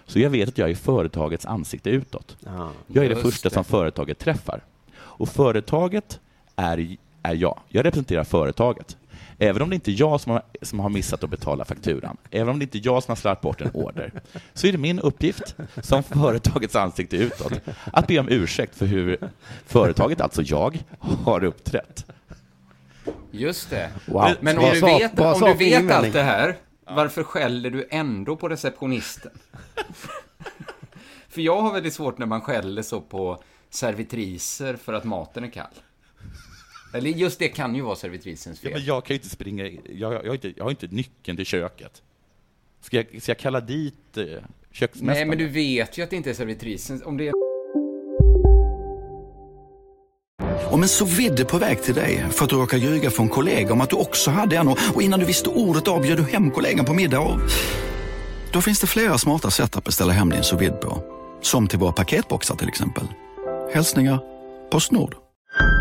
[0.05, 2.37] Så jag vet att jag är företagets ansikte utåt.
[2.45, 2.71] Ja.
[2.87, 3.53] Jag är det första det.
[3.53, 4.63] som företaget träffar.
[4.97, 6.19] Och företaget
[6.55, 7.59] är, är jag.
[7.67, 8.97] Jag representerar företaget.
[9.37, 12.49] Även om det inte är jag som har, som har missat att betala fakturan, även
[12.49, 14.11] om det inte är jag som har slarvat bort en order,
[14.53, 17.53] så är det min uppgift som företagets ansikte utåt
[17.93, 19.17] att be om ursäkt för hur
[19.65, 22.05] företaget, alltså jag, har uppträtt.
[23.31, 23.89] Just det.
[24.05, 24.31] Wow.
[24.39, 26.55] Men om du vet, om du vet allt det här,
[26.85, 29.31] varför skäller du ändå på receptionisten?
[31.29, 35.49] för jag har väldigt svårt när man skäller så på servitriser för att maten är
[35.49, 35.67] kall.
[36.93, 38.77] Eller just det kan ju vara servitrisens Ja, fel.
[38.79, 41.45] men jag kan ju inte springa, jag, jag, har inte, jag har inte nyckeln till
[41.45, 42.01] köket.
[42.81, 44.23] Ska jag, ska jag kalla dit eh,
[44.71, 45.05] köksmästaren?
[45.05, 47.03] Nej, men du vet ju att det inte är servitrisen.
[47.03, 47.33] Om det är
[50.71, 53.73] Om en så vidde på väg till dig för att du råkar ljuga från kollega
[53.73, 56.85] om att du också hade en och innan du visste ordet av du hem kollegan
[56.85, 57.39] på middag och...
[58.53, 61.03] Då finns det flera smarta sätt att beställa hem din sous på.
[61.41, 63.03] Som till våra paketboxar till exempel.
[63.73, 64.19] Hälsningar
[64.71, 65.28] Postnord.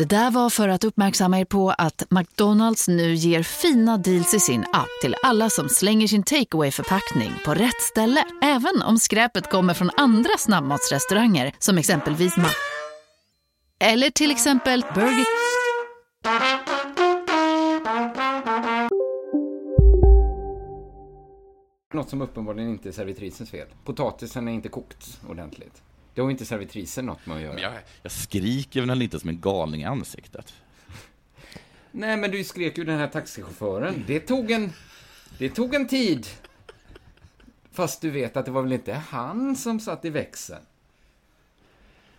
[0.00, 4.40] Det där var för att uppmärksamma er på att McDonalds nu ger fina deals i
[4.40, 8.24] sin app till alla som slänger sin takeaway förpackning på rätt ställe.
[8.42, 12.48] Även om skräpet kommer från andra snabbmatsrestauranger som exempelvis Ma...
[13.80, 15.26] Eller till exempel Burger...
[21.94, 23.66] något som uppenbarligen inte är servitrisens fel.
[23.84, 25.82] Potatisen är inte kokt ordentligt.
[26.14, 27.54] Det har inte servitrisen något med att göra.
[27.54, 30.54] Men jag, jag skriker väl inte som en galning i ansiktet.
[31.90, 34.04] Nej, men du skrek ju den här taxichauffören.
[34.06, 34.72] Det tog en,
[35.38, 36.26] det tog en tid.
[37.72, 40.60] Fast du vet att det var väl inte han som satt i växeln.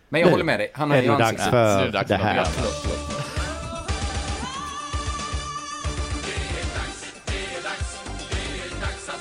[0.08, 0.70] Men jag Nu håller med dig.
[0.74, 1.50] Han har ju det dags ansiktet.
[1.50, 2.36] för Nu är dags det för här.
[2.36, 3.22] Ja, förlåt, förlåt.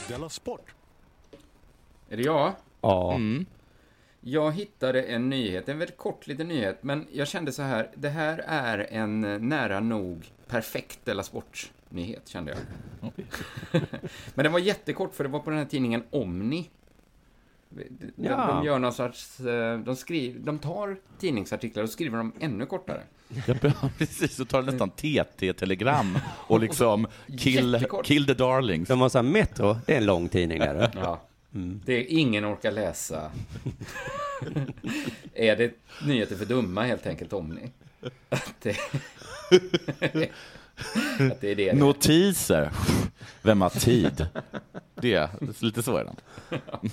[0.08, 0.74] Della Sport.
[2.10, 2.54] Är det jag?
[2.82, 3.14] Ja.
[3.14, 3.46] Mm.
[4.24, 8.10] Jag hittade en nyhet, en väldigt kort liten nyhet, men jag kände så här, det
[8.10, 13.12] här är en eh, nära nog perfekt Della Sport-nyhet, kände jag.
[14.34, 16.70] men den var jättekort, för det var på den här tidningen Omni.
[17.70, 18.48] De, Ja.
[18.48, 23.02] de gör någon sorts, eh, de skriver, de tar tidningsartiklar och skriver dem ännu kortare.
[23.48, 23.56] Ja,
[23.98, 27.08] precis, så tar nästan TT-telegram och liksom
[27.40, 28.88] kill, kill the darlings.
[28.88, 30.92] De har så här Metro, det är en lång tidning där.
[30.96, 31.22] Ja.
[31.86, 33.32] Det är ingen orkar läsa.
[35.34, 35.74] är det
[36.06, 37.72] nyheter för dumma helt enkelt, Omni?
[38.30, 38.78] Att det,
[41.32, 41.74] att det är det.
[41.74, 42.72] Notiser.
[43.42, 44.28] Vem har tid?
[44.96, 45.30] Det,
[45.62, 46.16] lite så är den.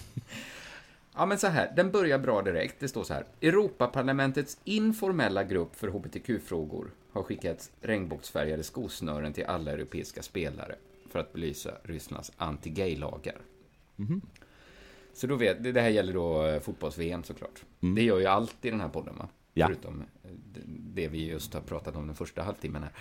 [1.15, 2.81] Ja, men så här, den börjar bra direkt.
[2.81, 3.25] Det står så här.
[3.41, 10.75] Europaparlamentets informella grupp för hbtq-frågor har skickat regnbågsfärgade skosnören till alla europeiska spelare
[11.11, 13.37] för att belysa Rysslands anti-gay-lagar.
[13.97, 14.21] Mhm.
[15.19, 17.63] Så då vet, det här gäller då eh, fotbolls-VM såklart.
[17.81, 17.95] Mm.
[17.95, 19.29] Det gör ju allt i den här podden, va?
[19.55, 19.67] Ja.
[19.67, 20.61] Förutom eh, det-
[21.03, 22.93] det vi just har pratat om den första halvtimmen här.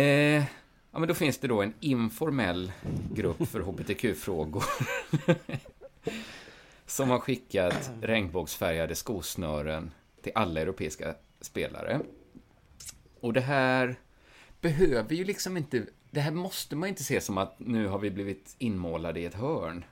[0.00, 0.44] Eh,
[0.92, 2.72] ja, men då finns det då en informell
[3.14, 4.64] grupp för hbtq-frågor
[6.86, 9.90] som har skickat regnbågsfärgade skosnören
[10.22, 12.00] till alla europeiska spelare.
[13.20, 13.96] Och det här
[14.60, 15.86] behöver ju liksom inte...
[16.10, 19.34] Det här måste man inte se som att nu har vi blivit inmålade i ett
[19.34, 19.84] hörn.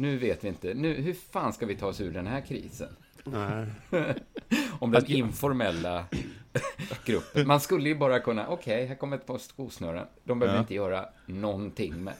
[0.00, 0.74] Nu vet vi inte.
[0.74, 2.88] Nu, hur fan ska vi ta oss ur den här krisen?
[4.78, 6.04] Om den informella
[7.04, 7.46] gruppen.
[7.46, 10.06] Man skulle ju bara kunna, okej, här kommer ett par skosnören.
[10.24, 10.60] De behöver Ja.
[10.62, 12.14] inte göra någonting med.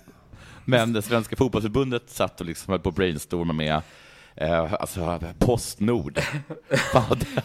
[0.64, 3.82] Men det Svenska fotbollsförbundet satt och liksom höll på att brainstorma med
[4.40, 6.20] eh, alltså, Postnord.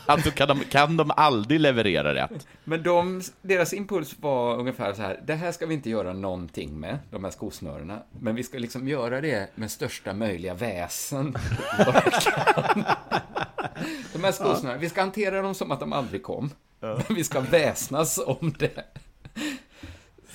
[0.05, 2.47] Alltså, kan, de, kan de aldrig leverera rätt?
[2.63, 6.79] Men de, deras impuls var ungefär så här, det här ska vi inte göra någonting
[6.79, 11.31] med, de här skosnörena, men vi ska liksom göra det med största möjliga väsen.
[14.13, 17.39] de här skosnörena, vi ska hantera dem som att de aldrig kom, men vi ska
[17.39, 18.83] väsnas om det.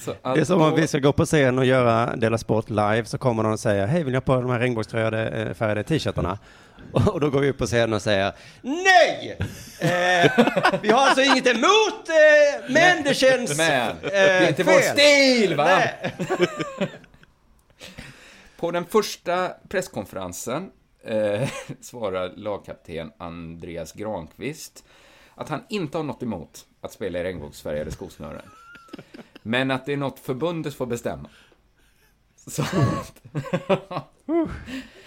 [0.04, 3.18] Det är som om vi ska gå på scen och göra Dela Sport live så
[3.18, 6.38] kommer någon och säger hej vill ni ha på de här regnbågsfärgade färgade t-shirtarna?
[6.92, 8.32] Och då går vi upp på scenen och säger
[8.62, 9.36] nej!
[9.80, 10.30] Eh,
[10.82, 14.80] vi har alltså inget emot eh, men det känns Men, eh, det är inte vår
[14.80, 14.96] fel.
[14.96, 15.64] stil, va?
[15.64, 16.14] Nej.
[18.56, 20.70] På den första presskonferensen
[21.04, 21.48] eh,
[21.80, 24.84] svarar lagkapten Andreas Granqvist
[25.34, 28.50] att han inte har något emot att spela i regnbågsfärgade skosnören.
[29.42, 31.28] Men att det är något förbundet får bestämma.
[32.36, 32.62] Så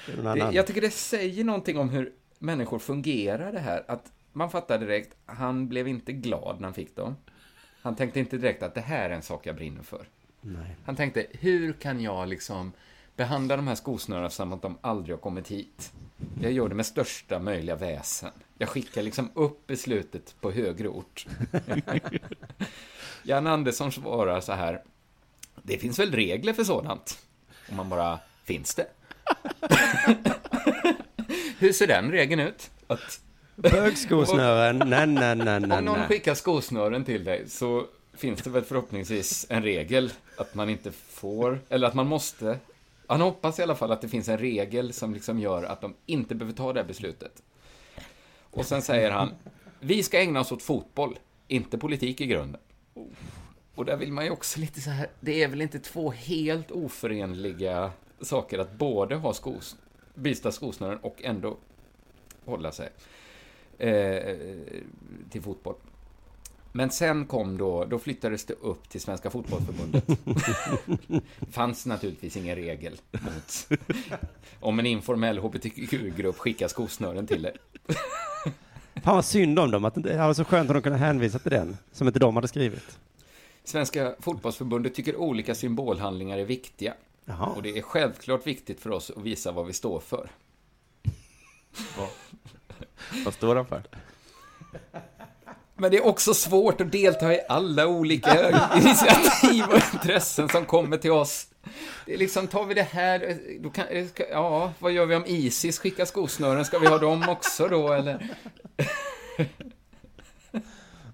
[0.06, 0.54] det, annan.
[0.54, 3.84] jag tycker det säger någonting om hur människor fungerar det här.
[3.88, 7.16] Att man fattar direkt, han blev inte glad när han fick dem.
[7.82, 10.08] Han tänkte inte direkt att det här är en sak jag brinner för.
[10.42, 10.76] Nej.
[10.86, 12.72] Han tänkte, hur kan jag liksom
[13.16, 15.92] behandla de här skosnörena som att de aldrig har kommit hit?
[16.42, 18.32] Jag gör det med största möjliga väsen.
[18.58, 21.28] Jag skickar liksom upp beslutet på högre ort.
[23.24, 24.82] Jan Andersson svarar så här,
[25.64, 27.20] det finns väl regler för sådant?
[27.68, 28.88] Och man bara, finns det?
[31.60, 32.72] Hur ser den regeln ut?
[32.88, 33.22] Att
[33.56, 38.64] Bögskosnören, nej, nej, nej, nej, om någon skickar skosnören till dig så finns det väl
[38.64, 42.60] förhoppningsvis en regel att man inte får, eller att man måste.
[43.08, 45.94] Han hoppas i alla fall att det finns en regel som liksom gör att de
[46.06, 47.44] inte behöver ta det här beslutet.
[48.42, 49.32] Och sen säger han,
[49.80, 52.62] vi ska ägna oss åt fotboll, inte politik i grunden.
[53.76, 56.72] Och där vill man ju också lite så här, det är väl inte två helt
[56.72, 57.92] oförenliga
[58.22, 59.76] saker att både ha skos,
[60.16, 61.58] byta skosnören och ändå
[62.46, 62.90] hålla sig
[63.78, 64.38] eh,
[65.30, 65.76] till fotboll.
[66.76, 70.08] Men sen kom då, då flyttades det upp till Svenska Fotbollförbundet.
[71.08, 71.22] det
[71.52, 73.80] fanns naturligtvis ingen regel mot
[74.60, 77.54] om en informell hbtq-grupp skickar skosnören till dig.
[79.04, 81.52] Fan vad synd om dem, att det var så skönt att de kunde hänvisa till
[81.52, 83.00] den, som inte de hade skrivit.
[83.64, 86.94] Svenska Fotbollförbundet tycker olika symbolhandlingar är viktiga.
[87.26, 87.46] Jaha.
[87.46, 90.30] Och det är självklart viktigt för oss att visa vad vi står för.
[93.26, 93.84] Vad står han för?
[95.76, 100.98] Men det är också svårt att delta i alla olika initiativ och intressen som kommer
[100.98, 101.48] till oss.
[102.06, 103.86] Det är liksom, tar vi det här, då kan,
[104.32, 106.66] ja, vad gör vi om Isis skickar skosnören?
[106.66, 108.30] Ska vi ha dem också då, eller?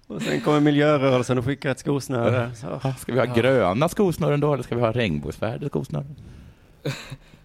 [0.06, 2.50] Och sen kommer miljörörelsen och skickar ett skosnöre.
[2.54, 2.80] Så.
[2.98, 6.16] Ska vi ha gröna skosnören då, eller ska vi ha regnbågsfärgade skosnören?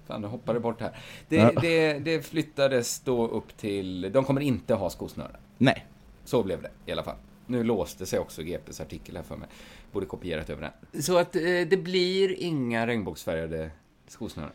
[0.07, 0.91] Fan, nu hoppade bort här.
[1.29, 1.51] Det, Ja.
[1.61, 5.35] det, det flyttades då upp till, de kommer inte ha skosnören.
[5.57, 5.85] Nej.
[6.25, 7.17] Så blev det i alla fall.
[7.47, 9.47] Nu låste sig också GPs artikel här för mig.
[9.91, 11.03] Borde kopierat över den.
[11.03, 13.71] Så att eh, det blir inga regnbågsfärgade
[14.07, 14.51] skosnören.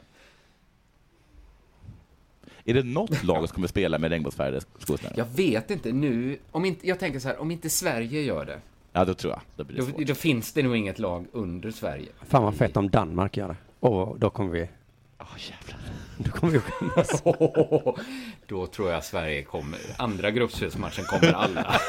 [2.64, 5.14] Är det något lag som kommer spela med regnbågsfärgade skosnören?
[5.16, 8.60] Jag vet inte nu, om inte, jag tänker så här, om inte Sverige gör det,
[8.92, 9.40] Ja, då tror jag.
[9.56, 12.08] Då blir det då, då finns det nog inget lag under Sverige.
[12.22, 13.56] Fan vad fett om Danmark gör det.
[13.80, 14.68] Och då kommer vi...
[15.20, 15.80] Åh jävlar.
[16.18, 17.22] Då kommer vi skämmas.
[18.46, 21.80] Då tror jag Sverige kommer, andra gruppspelsmatchen kommer alla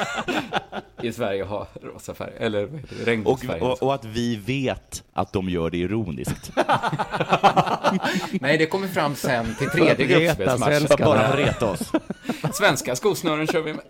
[1.01, 3.61] i Sverige ha rosa färg, eller vad heter det, Och, regnbågsfärg.
[3.61, 6.51] och, och att vi vet att de gör det ironiskt.
[8.31, 10.87] Nej, det kommer fram sen till tredje att gruppspelsmatchen.
[10.99, 11.91] Bara för att reta oss.
[12.53, 13.83] Svenska skosnören kör vi med.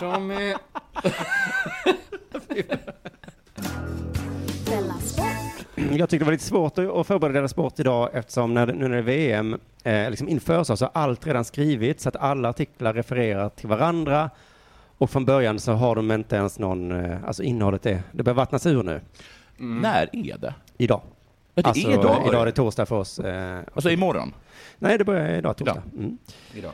[0.00, 0.56] De är...
[5.88, 5.98] Sport.
[5.98, 8.98] Jag tyckte det var lite svårt att- förbereda Sport idag eftersom när, nu när det
[8.98, 13.48] är VM eh, liksom inför så har allt redan skrivits så att alla artiklar refererar
[13.48, 14.30] till varandra
[14.98, 18.34] och från början så har de inte ens någon, eh, alltså innehållet är, det börjar
[18.36, 19.00] vattnas ur nu.
[19.56, 20.54] När är det?
[20.78, 21.00] Idag.
[21.54, 22.22] Ja, det alltså, är idag.
[22.28, 23.18] idag är det torsdag för oss.
[23.18, 24.34] Eh, Alltså imorgon?
[24.78, 25.82] nej, det börjar idag torsdag.
[25.98, 26.18] Mm.
[26.54, 26.72] Idag.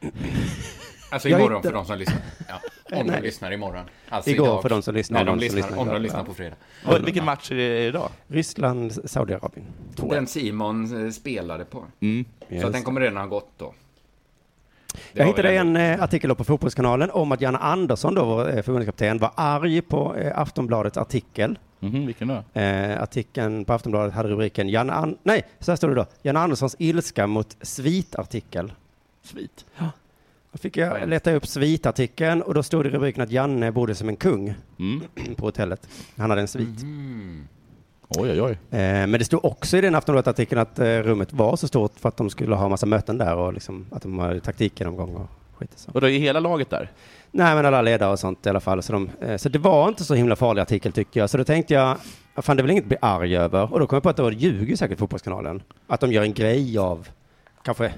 [1.10, 2.18] Alltså imorgon hittar- för de som lyssnar.
[2.48, 2.60] Ja,
[3.00, 3.84] om de lyssnar imorgon.
[4.08, 4.62] Alltså Igår idag.
[4.62, 6.24] för de som lyssnar, Nej, de de lyssnar, lyssnar om de lyssnar Ja.
[6.24, 6.56] på fredag.
[6.86, 8.08] Och vilken match är det idag?
[8.28, 9.66] Ryssland, Saudiarabien.
[10.10, 11.84] Den Simon eh, spelade på.
[12.00, 12.24] Mm.
[12.48, 12.64] Så Yes.
[12.64, 13.74] att den kommer redan ha gått då.
[15.12, 18.62] Det Jag hittade en eh, artikel på Fotbollskanalen om att Janne Andersson, då vår eh,
[18.62, 21.58] förbundskapten, var arg på eh, Aftonbladets artikel.
[21.80, 22.60] Mhm, vilken då?
[22.60, 26.06] Eh, artikeln på Aftonbladet hade rubriken Janne An- Nej, så här står det då.
[26.22, 28.72] Janne Anderssons ilska mot svitartikel.
[29.22, 29.64] Svit?
[30.52, 33.94] Då fick jag leta upp svitartikeln och då stod det i rubriken att Janne bodde
[33.94, 35.00] som en kung Mm.
[35.36, 35.88] på hotellet.
[36.16, 36.82] Han hade en svit.
[36.82, 37.48] Mm.
[38.08, 38.50] Oj, oj, oj.
[38.50, 38.58] Eh,
[39.06, 42.16] Men det stod också i den Aftonbladet-artikeln att eh, rummet var så stort för att
[42.16, 45.26] de skulle ha massa möten där och liksom, att de hade taktikgenomgång och
[45.58, 45.90] skit och så.
[45.94, 46.90] Och då är hela laget där?
[47.30, 48.82] Nej, men alla ledare och sånt i alla fall.
[48.82, 51.30] Så, de, eh, så det var inte så himla farlig artikel tycker jag.
[51.30, 51.96] Så då tänkte jag,
[52.34, 53.72] "Ja, fan det är väl inget att bli arg över.
[53.72, 55.62] Och då kom jag på att då ljuger säkert Fotbollskanalen.
[55.86, 57.08] Att de gör en grej av,
[57.62, 57.92] kanske.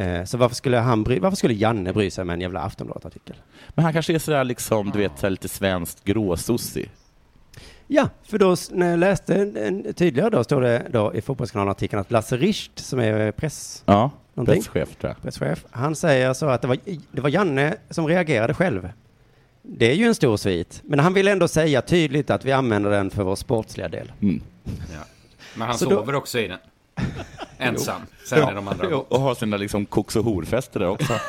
[0.00, 3.36] Eh, så varför skulle, han bry, varför skulle Janne bry sig med en jävla Aftonbladet-artikel?
[3.68, 6.90] Men han kanske är sådär liksom, du vet, lite svenskt gråsossig.
[7.86, 12.00] Ja, för då när jag läste en, en, tydligare då står det då i Fotbollskanalen-artikeln
[12.00, 13.82] att Lasse Richt som är press...
[13.86, 15.22] Ja, någonting, presschef tror jag.
[15.22, 16.78] presschef, han säger så att det var,
[17.12, 18.88] det var Janne som reagerade själv.
[19.62, 22.90] Det är ju en stor svit, men han vill ändå säga tydligt att vi använder
[22.90, 24.12] den för vår sportsliga del.
[24.22, 24.42] Mm.
[24.64, 25.04] Ja.
[25.54, 26.58] Men han Så då- sover också i den.
[27.60, 28.02] Ensam.
[28.26, 31.12] Sen är de andra Och har sina liksom koks och horfester där också.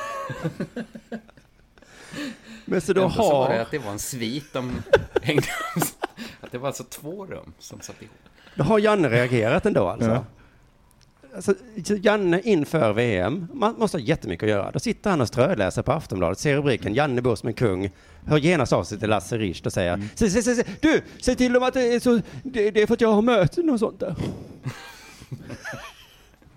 [2.65, 4.82] Men så då Ändå så var har- det att det var en svit de
[5.21, 5.47] hängde
[6.41, 8.15] Att det var alltså två rum som satt ihop.
[8.55, 10.09] Då har Janne reagerat ändå alltså.
[10.09, 10.25] Ja.
[11.36, 11.53] Alltså,
[11.86, 14.71] så Janne inför VM, man måste ha jättemycket att göra.
[14.71, 17.91] Då sitter han och ströläser på Aftonbladet, ser rubriken Janne bor som en kung,
[18.27, 21.36] hör genast av sig till Lasse Richt och säger se, se, se, se, du, säg
[21.36, 23.79] till dem att det är, så, det, det är för att jag har möten och
[23.79, 24.15] sånt där.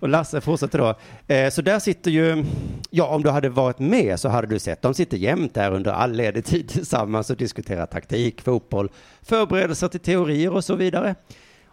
[0.04, 0.94] och Lasse fortsätter då.
[1.34, 2.44] Eh, så där sitter ju,
[2.90, 5.92] ja om du hade varit med så hade du sett, de sitter jämt där under
[5.92, 8.88] all ledig tid tillsammans och diskuterar taktik, fotboll,
[9.22, 11.14] förberedelser till teorier och så vidare.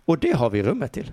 [0.05, 1.11] Och det har vi rummet till.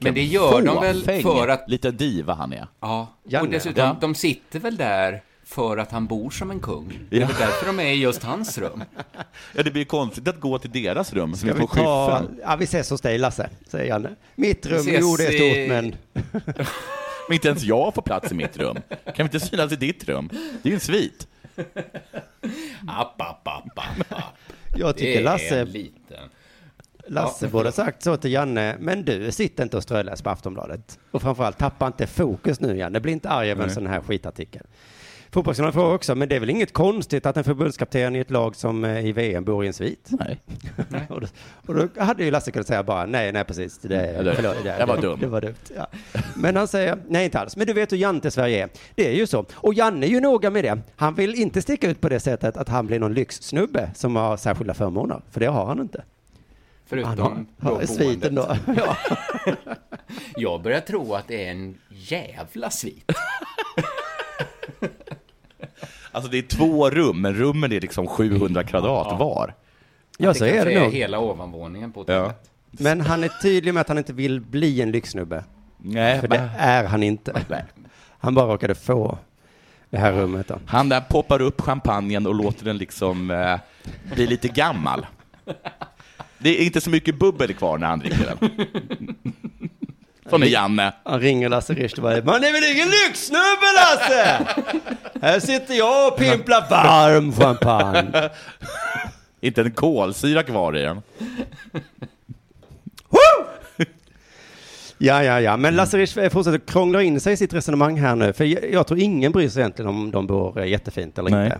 [0.00, 1.68] Men det gör de väl fåfäng för att...
[1.68, 2.66] Lite diva han är.
[2.80, 3.46] Ja, Janne.
[3.46, 3.96] och dessutom, Ja.
[4.00, 5.22] de sitter väl där
[5.52, 6.98] för att han bor som en kung.
[7.10, 7.26] Det är Ja.
[7.26, 8.84] väl därför de är i just hans rum.
[9.54, 12.18] Ja, det blir konstigt att gå till deras rum som Ska är vi på ta,
[12.20, 12.40] skyffen.
[12.42, 14.10] ja vi ses hos dig Lasse, säger Janne.
[14.34, 15.94] Mitt rum, jo det är stort men...
[17.28, 18.76] Men inte ens jag får plats i mitt rum.
[19.04, 20.28] Kan vi inte synas i ditt rum?
[20.62, 21.28] Det är ju en svit.
[22.88, 24.24] App, app, app, app, app.
[24.76, 26.18] Jag tycker Det är Lasse, en liten.
[27.06, 30.98] Lasse Ja, borde sagt så till Janne, men du, sitt inte och ströläs på Aftonbladet.
[31.10, 34.66] Och framförallt, tappa inte fokus nu Janne, bli inte arg över en sån här skitartikel.
[35.32, 38.56] Fotbollskanalen frågar också, men det är väl inget konstigt att en förbundskapten i ett lag
[38.56, 40.08] som eh, i VM bor i en svit?
[40.10, 40.40] Nej.
[41.08, 41.26] och, då,
[41.66, 44.76] och då hade ju Lasse kunnat säga bara, nej, nej precis, det, Eller, förlåt, det,
[44.78, 45.20] jag var det, dum.
[45.20, 45.54] Det var dumt.
[45.76, 45.86] Ja.
[46.36, 48.68] Men han säger, nej inte alls, men du vet hur Jante Sverige är.
[48.94, 49.44] Det är ju så.
[49.54, 50.78] Och Janne är ju noga med det.
[50.96, 54.36] Han vill inte sticka ut på det sättet att han blir någon lyxsnubbe som har
[54.36, 56.04] särskilda förmåner, för det har han inte.
[56.86, 58.56] Förutom Han har, sviten då.
[58.76, 58.96] Ja.
[60.36, 63.12] Jag börjar tro att det är en jävla svit.
[66.12, 69.16] Alltså det är två rum, men rummen är liksom 700 kvadrat Ja.
[69.16, 69.54] var.
[70.18, 70.92] Ja, så är det nog.
[70.92, 72.50] hela ovanvåningen på hotellet.
[72.70, 75.44] Men han är tydlig med att han inte vill bli en lyxsnubbe.
[75.78, 77.44] Nej, För det men- är han inte.
[78.18, 79.18] Han bara råkade få
[79.90, 80.58] det här rummet då.
[80.66, 83.58] Han där poppar upp champagnen och låter den liksom eh,
[84.14, 85.06] bli lite gammal.
[86.38, 88.50] Det är inte så mycket bubbel kvar när han dricker den.
[90.30, 90.92] Sån är Janne.
[91.04, 94.46] Han ringer Lasse Richt och bara, man är väl ingen lyxsnubbe Lasse?
[95.22, 98.30] Här sitter jag och pimplar varm champagne.
[99.40, 101.02] Inte en kolsyra kvar i den.
[104.98, 105.56] Ja, ja, ja.
[105.56, 108.32] Men Lasse Richt fortsätter krångla in sig i sitt resonemang här nu.
[108.32, 111.44] För jag, jag tror ingen bryr sig egentligen om de bor eh, jättefint eller Nej.
[111.46, 111.58] inte.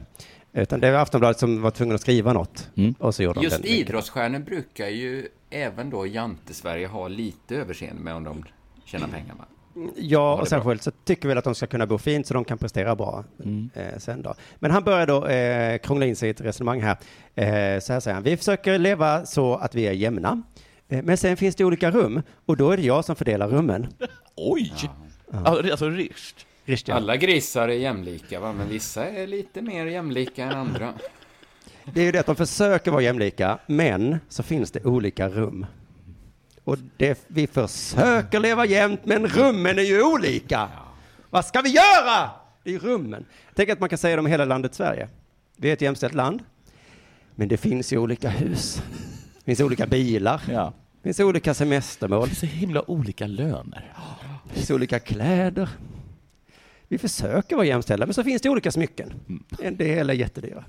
[0.54, 2.68] Utan det var Aftonbladet som var tvungen att skriva något.
[2.98, 3.70] Och så gjorde de Just mycket.
[3.72, 8.44] idrottsstjärnor brukar ju även då Jante-Sverige ha lite överseende med om de
[8.84, 9.34] tjänar pengar.
[9.34, 9.44] Va?
[9.96, 12.58] Ja, och särskilt så tycker vi att de ska kunna bo fint så de kan
[12.58, 13.24] prestera bra
[13.74, 14.34] eh, sen då.
[14.58, 16.96] Men han börjar då eh, krångla in sig i ett resonemang här.
[17.34, 20.42] Eh, så här säger han, vi försöker leva så att vi är jämna.
[20.88, 23.86] Eh, men sen finns det olika rum och då är det jag som fördelar rummen.
[24.36, 24.72] Oj!
[25.44, 26.46] Alltså Richt.
[26.64, 26.94] Richt, ja.
[26.94, 28.52] Alla grisar är jämlika, va?
[28.52, 30.94] men vissa är lite mer jämlika än andra.
[31.84, 35.66] Det är ju det att de försöker vara jämlika, men så finns det olika rum.
[36.64, 40.68] Och det, vi försöker leva jämnt, men rummen är ju olika.
[41.30, 42.30] Vad ska vi göra?
[42.62, 43.24] Det är ju rummen.
[43.54, 45.08] Tänk att man kan säga det om hela landet Sverige.
[45.56, 46.42] Vi är ett jämställt land,
[47.34, 48.82] men det finns ju olika hus.
[49.38, 50.42] Det finns olika bilar.
[50.50, 50.72] Ja.
[51.02, 52.20] Det finns olika semestermål.
[52.20, 53.92] Det finns så himla olika löner.
[54.48, 55.68] Det finns olika kläder.
[56.88, 59.12] Vi försöker vara jämställda, men så finns det olika smycken.
[59.62, 60.64] En del är jättedyra.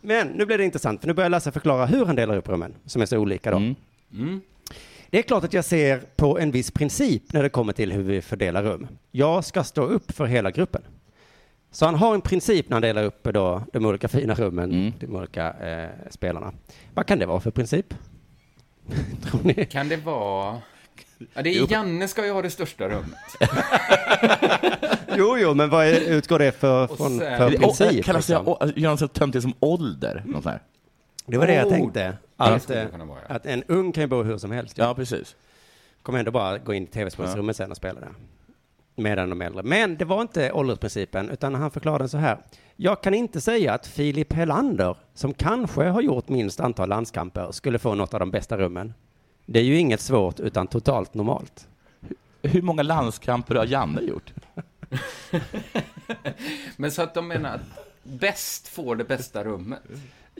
[0.00, 2.74] Men nu blir det intressant, för nu börjar Lasse förklara hur han delar upp rummen,
[2.86, 3.56] som är så olika då.
[3.56, 4.40] Mm.
[5.10, 8.02] Det är klart att jag ser på en viss princip när det kommer till hur
[8.02, 8.86] vi fördelar rum.
[9.10, 10.82] Jag ska stå upp för hela gruppen.
[11.70, 15.06] Så han har en princip när han delar upp då de olika fina rummen, de
[15.16, 16.52] olika eh, spelarna.
[16.94, 17.94] Vad kan det vara för princip?
[19.22, 19.64] Tror ni?
[19.64, 20.60] Kan det vara...
[21.34, 23.18] Ja, det är Janne ska ju ha det största rummet.
[25.16, 28.04] Jo, jo, men vad är, utgår det för, från, sen- för princip?
[28.04, 28.48] Kallas det, liksom?
[28.48, 30.22] å- gör så töntigt som ålder?
[30.26, 30.62] Något sånt här.
[31.26, 32.16] Det var det jag tänkte.
[32.36, 33.34] Att, eh, vara, ja.
[33.34, 34.78] att en ung kan ju bo hur som helst.
[34.78, 35.36] Ja, precis.
[36.02, 38.08] Kommer ändå bara gå in i tv-spelsrummet sen och spela det.
[38.96, 39.62] Medan de äldre.
[39.62, 42.38] Men det var inte åldersprincipen, utan han förklarade den så här.
[42.76, 47.78] Jag kan inte säga att Filip Helander, som kanske har gjort minst antal landskamper, skulle
[47.78, 48.94] få något av de bästa rummen.
[49.46, 51.68] Det är ju inget svårt, utan totalt normalt.
[52.42, 54.32] Hur många landskamper har Janne gjort?
[56.76, 59.80] Men så att de menar att bäst får det bästa rummet?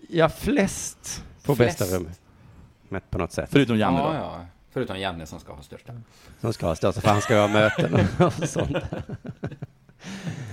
[0.09, 1.79] Ja, flest får Flest.
[1.79, 2.21] bästa rummet.
[2.89, 3.49] Mätt på något sätt.
[3.53, 4.15] Förutom Janne ja, då?
[4.15, 4.47] ja.
[4.73, 5.93] Förutom Janne som ska ha största.
[6.41, 8.77] Som ska ha största, för han ska ha möten och sånt.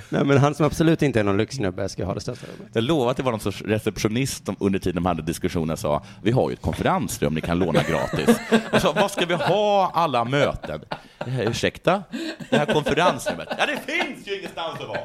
[0.10, 2.72] Nej, men han som absolut inte är någon lyxsnubbe ska ha det största rummet.
[2.74, 6.04] Jag lovar att det var någon sorts receptionist som under tiden de hade diskussionen sa
[6.24, 8.40] vi har ju ett konferensrum ni kan låna gratis.
[8.72, 10.82] Jag sa, vad ska vi ha alla möten?
[11.20, 12.04] Eh, ursäkta?
[12.50, 13.48] Det här konferensrummet?
[13.58, 15.00] Ja, det finns ju ingenstans att vara!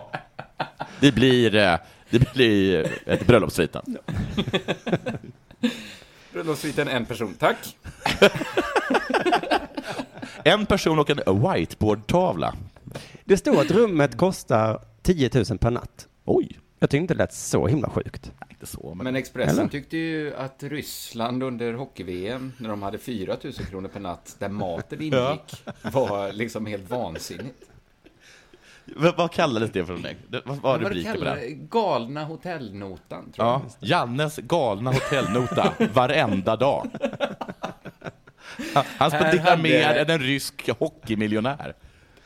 [1.00, 1.78] Det blir, eh,
[2.10, 3.82] det blir ett bröllopssviten.
[6.32, 7.56] Bröllopssviten en person, tack.
[10.44, 12.54] En person och en whiteboardtavla.
[13.28, 16.08] Det står att rummet kostar 10 000 per natt.
[16.24, 16.58] Oj.
[16.78, 18.32] Jag tyckte inte det lät så himla sjukt.
[18.50, 19.68] Inte så, Men Expressen Eller?
[19.68, 24.48] tyckte ju att Ryssland under hockey-VM, när de hade 4 000 kronor per natt, där
[24.48, 27.62] maten ingick, var liksom helt vansinnigt.
[28.84, 30.16] V- vad kallades det för någonting?
[30.28, 31.46] Det- Vad var rubriken på det?
[31.50, 36.88] Galna hotellnotan, tror Ja, Jannes galna hotellnota varenda dag.
[38.98, 41.74] Han- spenderar hade- mer än en rysk hockeymiljonär.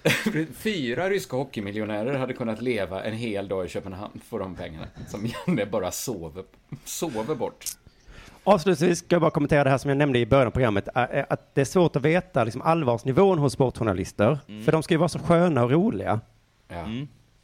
[0.54, 5.26] Fyra ryska hockeymiljonärer hade kunnat leva en hel dag i Köpenhamn för de pengarna, som
[5.26, 6.44] Janne bara sover,
[6.84, 7.64] sover bort.
[8.44, 11.26] Avslutningsvis ska jag bara kommentera det här som jag nämnde i början av programmet, ä-
[11.30, 15.08] att det är svårt att veta liksom allvarsnivån hos sportjournalister, för de ska ju vara
[15.08, 16.20] så sköna och roliga,
[16.68, 16.84] Ja.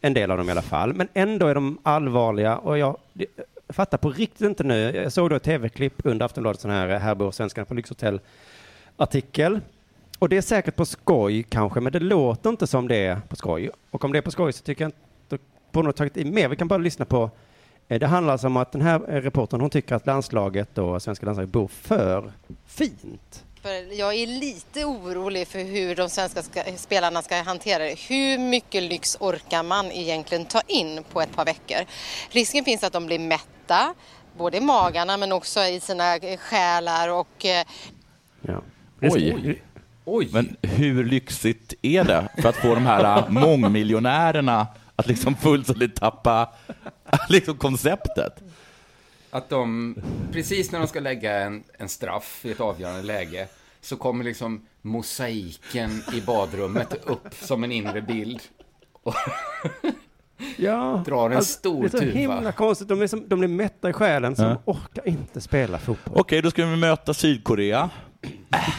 [0.00, 3.26] en del av dem i alla fall, men ändå är de allvarliga och jag det-
[3.68, 7.14] fattar på riktigt inte nu, jag såg då ett tv-klipp under Aftonbladet, sån här Här
[7.14, 9.61] bor svenskarna på lyxhotell-artikel,
[10.19, 13.37] och det är säkert på skoj kanske, men det låter inte som det är på
[13.37, 16.17] skoj, och om det är på skoj så tycker jag inte, borde de ha tagit
[16.17, 17.31] i mer, vi kan bara lyssna på
[17.89, 21.03] Eh, Det handlar alltså om att den här eh, reportern, hon tycker att landslaget och
[21.03, 22.33] svenska landslaget bor för
[22.67, 23.45] fint.
[23.91, 27.99] Jag är lite orolig för hur de svenska ska, spelarna ska hantera det.
[28.09, 31.79] Hur mycket lyx orkar man egentligen ta in på ett par veckor?
[32.31, 33.95] Risken finns att de blir mätta,
[34.39, 37.47] både i magarna men också i sina eh, själar och
[38.41, 38.62] Ja.
[39.03, 39.62] Oj.
[40.32, 45.96] Men hur lyxigt är det för att få de här äh, mångmiljonärerna att liksom fullständigt
[45.96, 46.48] tappa
[47.28, 48.42] liksom konceptet?
[49.30, 49.96] Att de,
[50.32, 53.48] precis när de ska lägga en, en straff i ett avgörande läge,
[53.80, 58.40] så kommer liksom mosaiken i badrummet upp som en inre bild.
[59.02, 59.14] Och
[60.57, 62.12] Ja, drar en alltså, stor Det är så tuva.
[62.12, 64.48] himla konstigt, de, är som, de blir mätta i själen, så Ja.
[64.48, 66.20] de orkar inte spela fotboll.
[66.20, 67.90] Okej, då ska vi möta Sydkorea.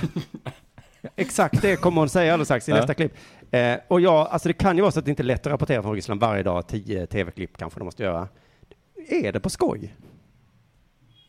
[1.16, 2.78] Exakt det kommer hon säga alldeles strax i Ja.
[2.78, 3.14] nästa klipp.
[3.52, 5.52] Eh, och ja, alltså det kan ju vara så att det inte är lätt att
[5.54, 8.28] rapportera från Ryssland varje dag, tio tv-klipp kanske de måste göra.
[9.10, 9.96] Är det på skoj?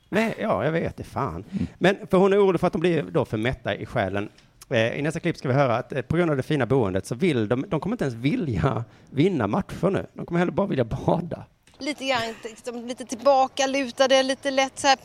[0.08, 1.44] Nej, ja, jag vet det, fan.
[1.78, 4.28] Men för hon är orolig för att de blir då för mätta i själen.
[4.70, 7.06] Eh, I nästa klipp ska vi höra att eh, på grund av det fina boendet
[7.06, 10.06] så vill de, de kommer inte ens vilja vinna matcher nu.
[10.14, 11.44] De kommer heller bara vilja bada.
[11.78, 14.96] lite grann liksom, lite tillbakalutade, lite lätt så här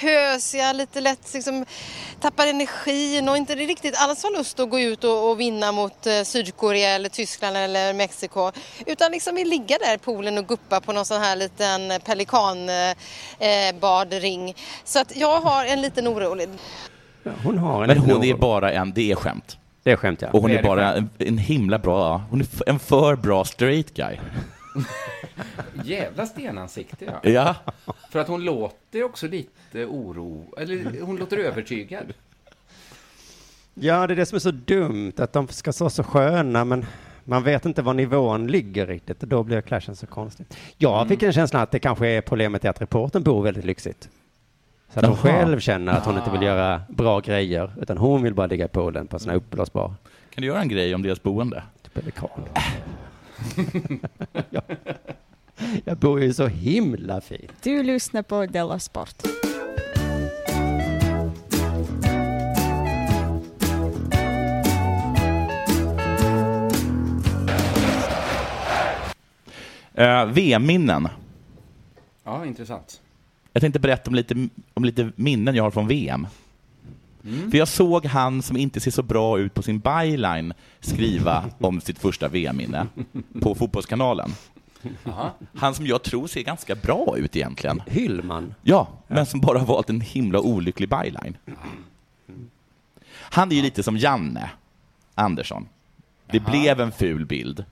[0.00, 1.64] pompösiga, lite lätt liksom,
[2.20, 6.06] tappar energin och inte riktigt alls har lust att gå ut och, och vinna mot
[6.06, 8.50] eh, Sydkorea eller Tyskland eller Mexiko.
[8.86, 12.96] Utan liksom vill ligga där i poolen och guppa på någon sån här liten pelikanbadring.
[13.38, 14.54] Eh, badring.
[14.84, 16.48] Så att jag har en liten orolig.
[17.22, 19.56] Ja, hon har en Men hon är bara en, det är skämt.
[19.82, 20.28] Det är skämt, ja.
[20.32, 23.94] Och hon är är bara en, en himla bra, hon är en för bra straight
[23.94, 24.18] guy.
[25.84, 27.30] Jävla stenansikte, ja.
[27.30, 27.54] Ja.
[28.10, 32.12] För att hon låter också lite oro, eller hon låter övertygad.
[33.74, 36.86] Ja, det är det som är så dumt, att de ska vara så sköna, men
[37.24, 40.46] man vet inte var nivån ligger riktigt, och då blir clashen så konstig.
[40.76, 41.08] Jag Mm.
[41.08, 44.08] fick en känsla att det kanske är problemet är att reporten bor väldigt lyxigt.
[44.92, 45.32] Så att hon Jaha.
[45.32, 48.68] själv känner att hon inte vill göra bra grejer, utan hon vill bara ligga i
[48.68, 49.94] poolen på sina uppblåsbar.
[50.30, 51.62] Kan du göra en grej om deras boende?
[51.92, 52.28] Pelikan.
[54.50, 54.62] jag,
[55.84, 57.52] jag bor ju så himla fint.
[57.62, 59.22] Du lyssnar på Della Sport.
[69.98, 71.08] Uh, VM-minnen.
[72.24, 73.00] Ja, intressant.
[73.52, 76.26] Jag tänkte berätta om lite, om lite minnen jag har från VM.
[77.24, 77.50] Mm.
[77.50, 81.80] För jag såg han som inte ser så bra ut på sin byline skriva om
[81.80, 82.86] sitt första VM-minne
[83.40, 84.30] på Fotbollskanalen.
[85.54, 87.82] Han som jag tror ser ganska bra ut egentligen.
[87.86, 88.54] Hyllman?
[88.62, 91.36] Ja, men som bara har valt en himla olycklig byline.
[93.10, 94.50] Han är ju lite som Janne
[95.14, 95.68] Andersson.
[96.30, 97.64] Det blev en ful bild.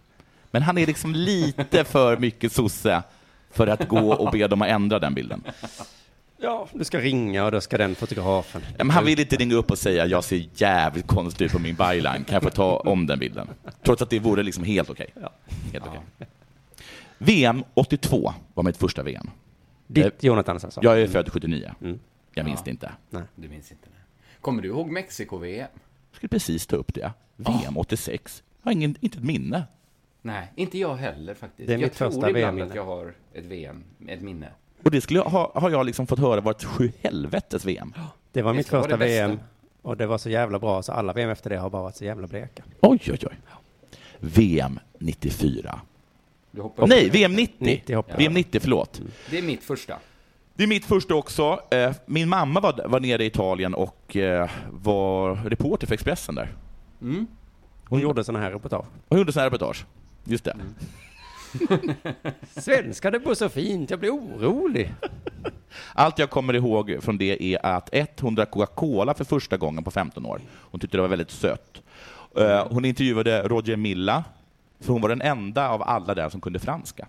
[0.51, 3.03] Men han är liksom lite för mycket sosse
[3.51, 5.42] för att gå och be dem att ändra den bilden.
[6.39, 8.62] Ja, du ska ringa och då ska den fotografen...
[8.78, 11.59] Ja, men han vill inte ringa upp och säga jag ser jävligt konstig ut på
[11.59, 13.49] min byline, kan jag få ta om den bilden?
[13.82, 15.07] Trots att det vore liksom helt okej.
[15.72, 16.28] Helt okej.
[17.18, 19.30] VM 82 var mitt första VM.
[19.87, 20.80] Ditt Jonathan alltså?
[20.82, 21.74] Jag är född 79.
[22.34, 22.64] Jag minns Ja.
[22.64, 22.93] det inte.
[23.11, 23.22] Nej.
[23.34, 24.41] Du minns inte det.
[24.41, 25.68] Kommer du ihåg Mexiko-VM?
[26.11, 27.12] Jag skulle precis ta upp det.
[27.37, 28.43] VM 86.
[28.62, 29.64] Jag har ingen, inte ett minne.
[30.22, 31.66] Nej, inte jag heller faktiskt.
[31.66, 32.66] Det är jag mitt tror första ibland VM-minne.
[32.68, 34.49] att jag har ett VM, ett minne.
[34.87, 37.95] Och det skulle jag, ha, har jag liksom fått höra var ett sju helvetes VM.
[38.32, 38.97] Det var mitt första.
[38.97, 39.39] VM
[39.82, 42.05] och det var så jävla bra så alla VM efter det har bara varit så
[42.05, 42.62] jävla bleka.
[42.80, 43.37] Oj, oj, oj.
[44.20, 45.80] VM 94.
[46.51, 47.11] Du hoppar Nej.
[47.11, 47.55] VM 90.
[47.59, 48.18] 90 hoppar jag.
[48.18, 49.01] VM 90, förlåt.
[49.30, 49.99] Det är mitt första.
[50.55, 51.61] Det är mitt första också.
[51.70, 56.49] Eh, Min mamma var, var nere i Italien och eh, var reporter för Expressen där.
[57.03, 57.26] Mm.
[57.89, 58.87] Hon gjorde sådana här reportage.
[59.09, 59.87] Hon gjorde sådana här reportage.
[60.24, 60.57] Just det.
[62.57, 64.94] Svenska, det går så fint, jag blir orolig.
[65.94, 70.26] Allt jag kommer ihåg från det är att 100 Coca-Cola för första gången på 15
[70.26, 70.40] år.
[70.52, 71.82] Hon tyckte det var väldigt sött.
[72.38, 74.24] Eh, Hon intervjuade Roger Milla,
[74.80, 77.07] för hon var den enda av alla där som kunde franska.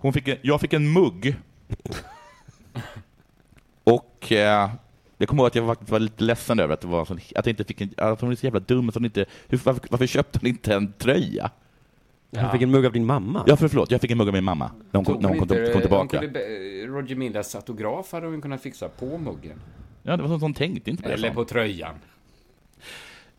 [0.00, 1.36] Hon fick en, jag fick en mugg.
[3.84, 4.70] Och eh,
[5.18, 7.46] jag kommer ihåg att jag faktiskt var lite ledsen över att, det var så, att
[7.46, 8.92] jag inte fick en, att hon är så jävla dum.
[8.92, 11.50] Så hon inte, hur, varför, varför köpte hon inte en tröja?
[12.44, 13.44] Du fick en mugg av din mamma?
[13.46, 13.90] Ja, för förlåt.
[13.90, 16.18] Jag fick en mugg av min mamma när hon, kom, när hon kom, kom tillbaka.
[16.18, 19.60] kunde be- Roger Millas autograf hade hon kunnat fixa på muggen.
[20.02, 21.14] Ja, det var sånt hon tänkte inte på det.
[21.14, 21.94] Eller på tröjan.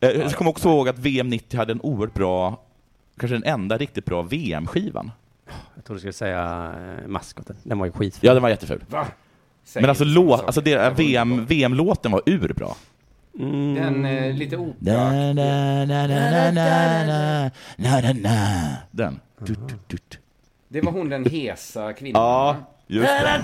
[0.00, 2.62] Eh, Jag kommer också ihåg att VM 90 hade en oerhört bra,
[3.18, 5.10] kanske den enda riktigt bra VM-skivan.
[5.74, 7.56] Jag trodde du skulle säga eh, maskoten.
[7.62, 8.26] Den var ju skitful.
[8.26, 8.84] Ja, den var jätteful.
[8.90, 9.06] Va?
[9.64, 12.68] Säg Men alltså, låt, alltså det, VM, VM-låten var urbra.
[13.38, 13.74] Mm.
[13.74, 15.50] Den eh, lite operaaktiga.
[18.90, 19.20] Den.
[19.46, 20.18] Tut, tut, tut.
[20.68, 22.22] Det var hon den hesa kvinnan.
[22.22, 23.42] Ja, just det.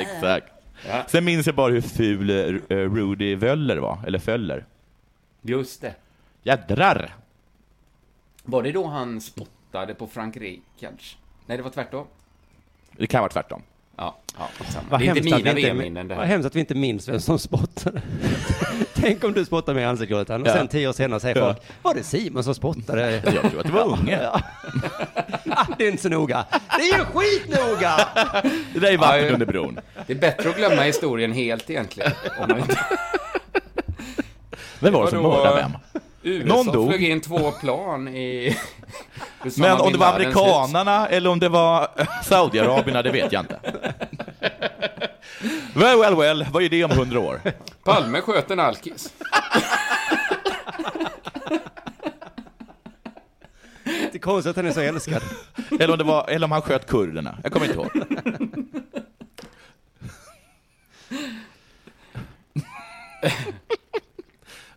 [0.00, 0.52] Exakt.
[0.88, 1.04] Ja.
[1.08, 4.64] Sen minns jag bara hur ful eh, eh, Rudy Völler var, eller Föller.
[5.42, 5.94] Just det.
[6.42, 7.14] Jädrar!
[8.44, 11.16] Var det då han spottade på Frank Reichards?
[11.46, 12.06] Nej, det var tvärtom.
[12.96, 13.62] Det kan vara tvärtom.
[13.98, 14.48] Ja, ja.
[14.90, 17.38] Vad Det är inte mina VM-minnen det vad hemskt att vi inte minns vem som
[17.38, 18.02] spottade.
[18.94, 20.52] Tänk om du spottar mig i ansiktet och Ja.
[20.52, 21.46] sen tio år senare säger Ja.
[21.46, 23.12] folk, var det Simon som spottade?
[23.24, 24.22] Jag tror att det var Unge.
[24.22, 24.40] Ja.
[25.50, 26.44] ah, det är inte så noga.
[26.76, 28.08] Det är ju skitnoga!
[28.74, 29.80] Det där är vatten Ja, under bron.
[30.06, 32.12] Det är bättre att glömma historien helt egentligen.
[32.40, 32.78] Om man inte...
[34.80, 36.02] Vem var det som mördade vem?
[36.28, 36.88] USA Någon dog.
[36.88, 38.56] flög in två plan i...
[39.58, 41.88] Men om det var amerikanarna eller om det var
[42.24, 43.60] Saudiarabierna, det vet jag inte.
[45.74, 47.40] Well, well, well, vad är det om hundra år?
[47.84, 49.12] Palme sköt en alkis.
[53.84, 55.22] Det är konstigt att han är så älskad.
[55.80, 57.38] Eller om, det var, eller om han sköt kurderna.
[57.42, 57.90] Jag kommer inte ihåg.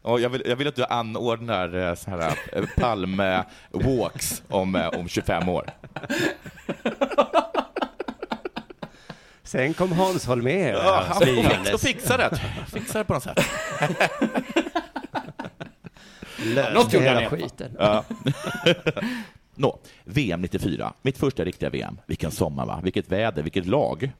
[0.01, 4.87] Och jag, vill, jag vill att du anordnar eh, så här, eh, Palme-walks om, eh,
[4.87, 5.69] om 25 år.
[9.43, 11.81] Sen kom Hans Holmér Ja, han smygandes.
[11.81, 12.41] fixa det.
[12.67, 13.39] Fixa det på något sätt.
[16.43, 17.75] Lös Något gjorde hela han skiten.
[17.79, 18.03] Ja.
[19.55, 20.93] Nå, VM 94.
[21.01, 21.97] Mitt första riktiga VM.
[22.05, 22.79] Vilken sommar, va?
[22.83, 24.11] Vilket väder, vilket lag.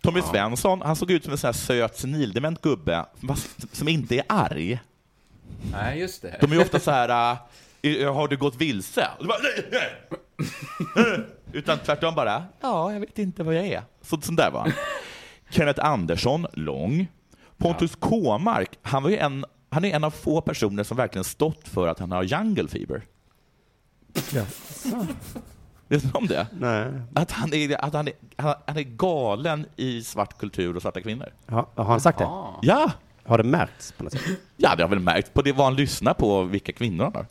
[0.00, 3.04] Tommy Svensson, han såg ut som en sån här söt senildement gubbe,
[3.72, 4.80] som inte är arg.
[5.72, 6.36] Nej, just det.
[6.40, 7.36] De är ju ofta så här,
[7.82, 9.08] äh, har du gått vilse?
[9.18, 11.26] Och du bara, nej, nej.
[11.52, 13.82] Utan tvärtom bara, ja, jag vet inte vad jag är.
[14.02, 14.72] Så, sån där var han.
[15.50, 17.06] Kenneth Andersson, lång.
[17.56, 21.68] Pontus Kåmark, han var ju en, han är en av få personer som verkligen stått
[21.68, 23.02] för att han har jungle fever.
[25.88, 26.46] Vet du om det?
[26.52, 26.92] Nej.
[27.14, 31.32] Att han är, att han är, han är galen i svart kultur och svarta kvinnor.
[31.46, 32.28] Ja, har han sagt det?
[32.62, 32.92] Ja!
[33.24, 34.22] Har det märkts på något sätt?
[34.56, 37.26] Ja, det har väl märkt på det vad han lyssnar på, vilka kvinnor han har.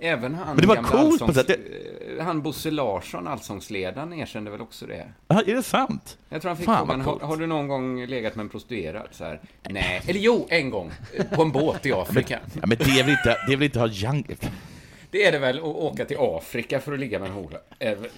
[0.00, 1.50] Även han, Men det var coolt på sätt.
[1.50, 5.08] eh, Han Bosse Larsson, allsångsledaren, erkände väl också det?
[5.28, 6.18] Ja, är det sant?
[6.28, 9.08] Jag tror han fick Fan, frågan, har, har du någon gång legat med en prostituerad?
[9.10, 10.02] Så här, nej.
[10.06, 10.92] Eller jo, en gång.
[11.14, 12.38] eh, På en båt i Afrika.
[12.60, 14.36] Ja, men det är väl inte, det är väl inte att ha jungle...
[15.10, 17.58] Det är det väl att åka till Afrika för att ligga med en hora?
[17.78, 18.10] Är väl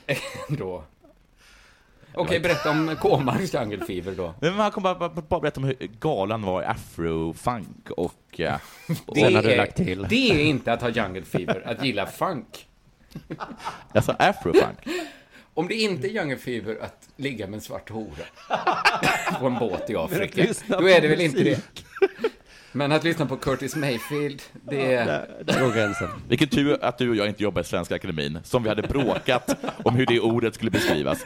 [2.14, 4.34] Okej, berätta om Kåmarks jungle fever då.
[4.40, 8.40] Men man kommer bara, bara, bara berätta om hur galen var i afrofunk och...
[8.40, 8.54] eh,
[9.06, 10.06] och du är, lagt till.
[10.09, 12.66] det är inte att ha jungle fever, att gilla funk.
[13.92, 14.78] Alltså afrofunk.
[15.54, 18.24] Om det inte är jungelfeber att ligga med en svart hora
[19.40, 21.61] på en båt i Afrika, då är det väl inte det.
[22.73, 25.07] Men att lyssna på Curtis Mayfield, det är...
[25.07, 26.09] Där, där går gränsen.
[26.29, 29.57] Vilken tur att du och jag inte jobbar i Svenska Akademin, som vi hade bråkat
[29.85, 31.25] om hur det ordet skulle beskrivas.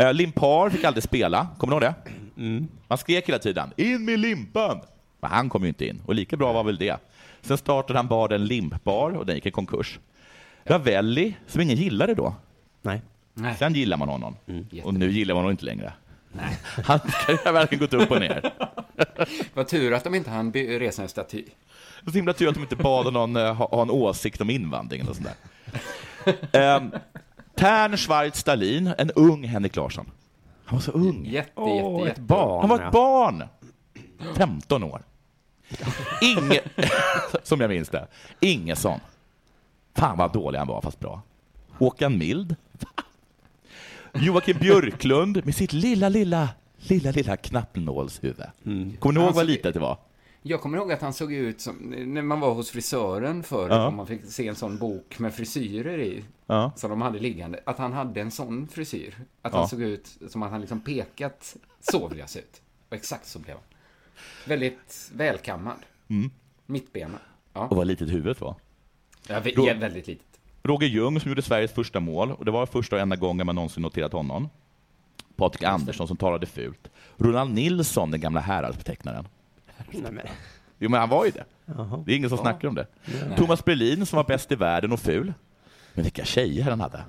[0.00, 2.12] Uh, Limpar fick aldrig spela, kommer du ihåg det?
[2.42, 2.68] Mm.
[2.88, 4.80] Man skrek hela tiden ”In med limpan!”
[5.20, 6.96] Men han kom ju inte in, och lika bra var väl det.
[7.40, 9.98] Sen startade han baren Limpbar, och den gick i konkurs.
[10.64, 12.34] Ravelli, som ingen gillade då.
[12.82, 13.02] Nej.
[13.34, 13.54] Nej.
[13.58, 14.66] Sen gillar man honom, Mm.
[14.84, 15.92] och nu gillar man honom inte längre.
[16.84, 18.52] Hans karriär har verkligen gått upp och ner.
[19.54, 21.44] Vad tur att de inte hann resa en staty.
[22.04, 25.08] Så himla tur att de inte bad någon eh, ha, ha en åsikt om invandringen
[25.08, 25.28] och sånt
[26.52, 26.76] där.
[26.76, 26.92] Um,
[27.56, 30.10] Tern Schwarz Stalin, en ung Henrik Larsson.
[30.64, 31.26] Han var så ung.
[31.26, 32.20] Jätte, Åh, jätte, ett jätte.
[32.20, 32.60] barn.
[32.60, 33.44] Han var ett barn!
[34.34, 35.02] 15 år.
[36.22, 36.60] Inge,
[37.42, 38.06] som jag minns det.
[38.40, 39.00] Ingesson.
[39.96, 41.22] Fan vad dålig han var, fast bra.
[41.70, 42.56] Håkan Mild.
[44.14, 46.48] Joakim Björklund med sitt lilla, lilla,
[46.78, 48.42] lilla, lilla knappnålshuvud.
[48.66, 48.96] Mm.
[48.96, 49.98] Kommer ni ihåg vad litet det var?
[50.42, 53.90] Jag kommer ihåg att han såg ut som, när man var hos frisören förr, Ja.
[53.90, 56.72] man fick se en sån bok med frisyrer i, Ja.
[56.76, 59.14] som de hade liggande, att han hade en sån frisyr.
[59.42, 59.58] Att Ja.
[59.58, 61.56] han såg ut som att han liksom pekat,
[61.92, 62.62] så vill jag se ut.
[62.88, 63.64] Och exakt så blev han.
[64.46, 65.76] Väldigt välkammad.
[66.08, 66.30] Mm.
[66.66, 67.18] Mittbena.
[67.52, 68.54] Ja, Och vad litet huvudet var.
[69.28, 70.26] ja, vä- Då- ja väldigt litet.
[70.68, 73.54] Roger Ljung som gjorde Sveriges första mål, och det var första och enda gången man
[73.54, 74.48] någonsin noterat honom.
[75.36, 76.90] Patrik Andersson som talade fult.
[77.16, 79.28] Ronald Nilsson, den gamla Häradsbetecknaren.
[79.92, 80.30] Nej.
[80.78, 81.44] Jo, men han var ju det.
[81.66, 82.02] Jaha.
[82.06, 82.86] Det är ingen som snackar om det.
[83.36, 85.32] Thomas Brolin som var bäst i världen och ful.
[85.94, 87.00] Men vilka tjejer han hade.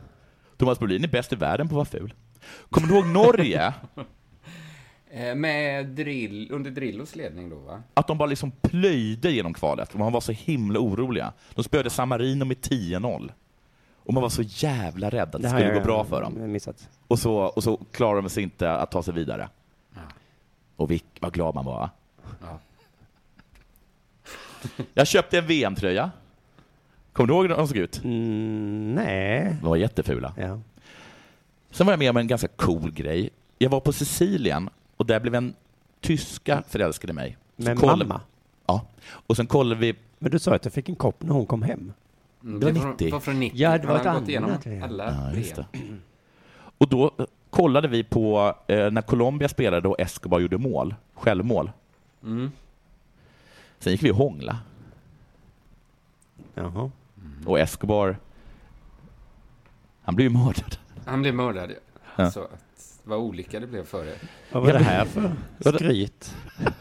[0.58, 2.14] Thomas Brolin är bäst i världen på att vara ful.
[2.70, 3.74] Kommer du ihåg Norge?
[5.12, 7.84] Eh, Med drill, under Drillos ledning då, va?
[7.94, 11.34] Att de bara liksom plöjde genom kvalet man var så himla oroliga.
[11.56, 13.32] De spöade San Marino med 10-0.
[14.10, 16.52] Och man var så jävla rädd att det, har skulle jag gå bra för dem.
[16.52, 16.90] Missat.
[17.08, 19.50] Och så, och så klarade de sig inte att ta sig vidare.
[20.76, 21.90] Och vilk, vad glad man var.
[22.42, 22.60] Ja.
[24.94, 26.12] Jag köpte en VM-tröja.
[27.14, 28.02] Kommer du ihåg hur de såg ut?
[28.04, 29.56] Mm, nej.
[29.62, 30.34] De var jättefula.
[30.38, 30.60] Ja.
[31.72, 33.30] Sen var jag med om en ganska cool grej.
[33.58, 35.54] Jag var på Sicilien och där blev en
[36.02, 37.38] tyska förälskade mig.
[37.58, 38.22] Så Med kollade- mamma?
[38.66, 38.86] Ja.
[39.10, 39.96] Och sen kollade vi...
[40.20, 41.94] Men du sa att du fick en kopp när hon kom hem.
[42.44, 43.20] Mm, Det var det var- 90.
[43.20, 43.58] från 90.
[43.60, 44.68] Ja, det var ett annat.
[44.84, 45.66] alla Ja, just det.
[46.78, 51.72] Och då eh, kollade vi på eh, när Colombia spelade och Escobar gjorde mål, självmål.
[52.24, 52.52] Mm.
[53.80, 54.58] Sen gick vi och hångla.
[56.56, 56.92] Jaha.
[57.46, 58.18] Och Escobar,
[60.02, 60.76] han blev ju mördad.
[61.06, 61.72] Han blev mördad.
[62.16, 62.32] Ja.
[62.32, 64.16] Så att, vad olika det blev för er.
[64.52, 66.36] Vad var det här för skryt?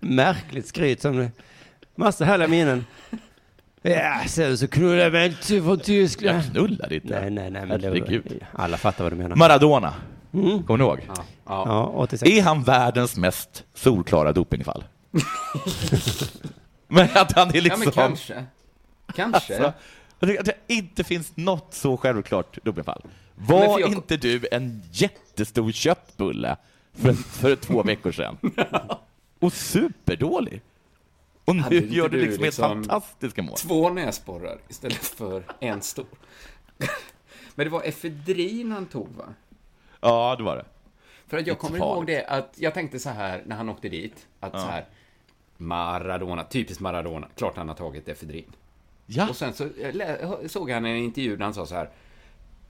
[0.00, 1.28] Märkligt skryt som
[1.94, 2.84] massa härliga minnen.
[3.82, 6.38] Ja, sen så knullade jag med en ty- från Tyskland.
[6.38, 7.20] Jag knullade inte.
[7.20, 7.66] Nej, nej, nej.
[7.66, 8.44] Men det var, Herregud.
[8.52, 9.36] alla fattar vad du menar.
[9.36, 9.94] Maradona,
[10.34, 10.62] Mm.
[10.62, 11.00] kommer du ihåg?
[11.08, 11.24] Ja.
[11.46, 12.30] Ja, 86.
[12.32, 14.84] Är han världens mest solklara dopingfall?
[16.88, 17.80] men att han är Ja, liksom...
[17.80, 18.44] men kanske.
[19.14, 19.36] Kanske.
[19.56, 19.72] Alltså,
[20.20, 23.02] jag tycker att det inte finns något så självklart dopingfall.
[23.34, 26.56] Men Var för jag- inte du en jättestor köttbulle
[26.94, 28.36] för, för två veckor sedan?
[29.40, 30.60] Och superdålig.
[31.44, 33.56] Och Hade nu inte gör du liksom, liksom fantastiska mål.
[33.56, 36.06] Två näsborrar istället för en stor.
[37.54, 39.24] Men det var efedrin han tog, va?
[40.00, 40.64] Ja, det var det.
[41.26, 44.26] För att jag kommer ihåg det att jag tänkte så här när han åkte dit,
[44.40, 44.60] att Ja.
[44.60, 44.86] så här
[45.56, 48.52] Maradona, typiskt Maradona, klart han har tagit efedrin.
[49.06, 49.28] Ja.
[49.28, 51.90] Och sen så eh, såg han en intervju där han sa så här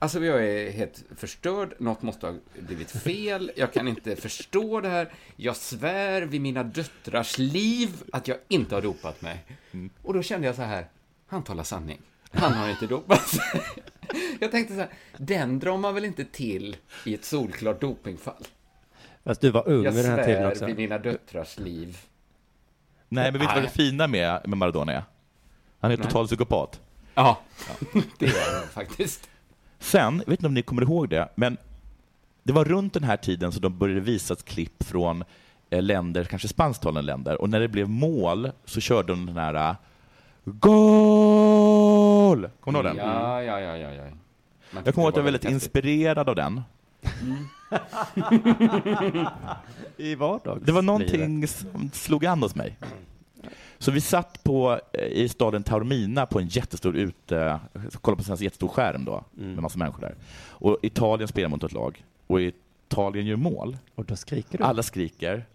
[0.03, 4.89] Alltså jag är helt förstörd, något måste ha blivit fel, jag kan inte förstå det
[4.89, 9.43] här, jag svär vid mina döttrars liv att jag inte har dopat mig.
[9.71, 9.89] Mm.
[10.01, 10.87] Och då kände jag så här,
[11.27, 12.01] han talar sanning.
[12.31, 13.61] Han har inte dopat sig.
[14.39, 18.47] Jag tänkte så här, den drar man väl inte till i ett solklart dopingfall?
[19.23, 20.65] Fast du var ung Jag vid den här tiden svär också.
[20.65, 21.97] vid mina döttrars liv.
[23.09, 25.03] Nej, men vet du vad det fina med, med Maradona är?
[25.79, 26.81] Han är total psykopat.
[27.15, 27.41] Ja,
[28.19, 29.29] det är han faktiskt.
[29.83, 31.57] Sen, jag vet inte om ni kommer ihåg det, men
[32.43, 35.23] det var runt den här tiden som de började visa ett klipp från
[35.69, 39.69] eh, länder, kanske spansktalande länder, och när det blev mål så körde de den här
[39.69, 39.75] eh,
[40.45, 42.49] GOL!
[42.59, 43.07] Kommer du ihåg den?
[43.07, 43.93] Ja, ja, ja, ja.
[43.93, 44.03] ja.
[44.71, 45.63] Man Jag kommer ihåg att jag var väldigt häftigt.
[45.63, 46.61] inspirerad av den.
[49.97, 50.61] I vardags.
[50.65, 52.77] Det var någonting som slog an hos mig.
[53.83, 57.59] Så vi satt på, eh, i staden Taormina på en jättestor ute,
[58.01, 60.15] kollade på en jättestor skärm då, med massa människor där.
[60.47, 63.77] Och Italien spelar mot ett lag, och Italien gör mål.
[63.95, 64.63] Och då skriker du.
[64.63, 65.45] Alla skriker,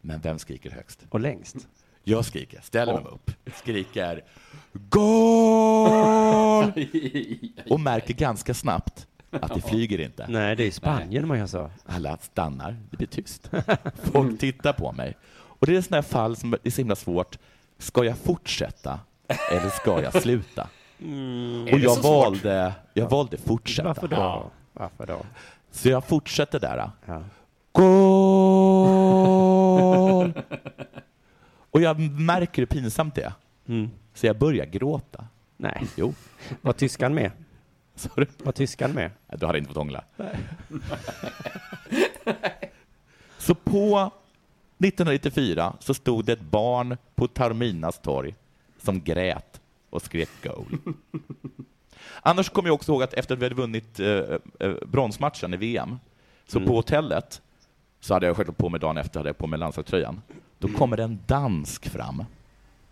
[0.00, 1.06] men vem skriker högst?
[1.08, 1.68] Och längst.
[2.04, 4.24] Jag skriker, ställer mig upp, skriker
[4.72, 6.64] GOL!
[7.70, 10.26] Och märker ganska snabbt att det flyger inte.
[10.28, 11.70] Nej, det är i Spanien man gör så.
[11.86, 13.50] Alla stannar, det blir tyst.
[14.12, 15.16] Folk tittar på mig.
[15.30, 17.38] Och det är sådana här fall som är så himla svårt.
[17.78, 19.00] Ska jag fortsätta
[19.50, 20.68] eller ska jag sluta?
[21.00, 21.62] Mm.
[21.62, 23.88] Och jag valde, jag valde fortsätta.
[23.88, 24.50] Varför då?
[24.72, 25.26] Varför då?
[25.70, 26.90] Så jag fortsätter där.
[27.06, 27.22] Ja.
[27.72, 28.98] Goal!
[31.70, 33.32] Och jag märker hur pinsamt det är.
[33.68, 33.90] Mm.
[34.14, 35.26] Så jag börjar gråta.
[35.56, 35.86] Nej.
[35.96, 36.14] Jo.
[36.60, 37.30] Var tyskan med?
[37.94, 38.26] Sorry.
[38.38, 39.10] Var tyskan med?
[39.36, 40.04] Du hade inte fått hångla.
[40.16, 40.36] Nej.
[43.38, 44.10] Så på
[44.78, 48.34] 1994 så stod det ett barn på Taorminas torg
[48.82, 49.60] som grät
[49.90, 50.78] och skrek goal.
[52.22, 54.08] Annars kommer jag också ihåg att efter att vi hade vunnit eh,
[54.60, 55.98] eh, bronsmatchen i VM,
[56.46, 56.68] så Mm.
[56.68, 57.42] på hotellet
[58.00, 60.22] så hade jag självklart på mig dagen efter, hade jag på mig landslagströjan.
[60.58, 62.24] Då kommer en dansk fram,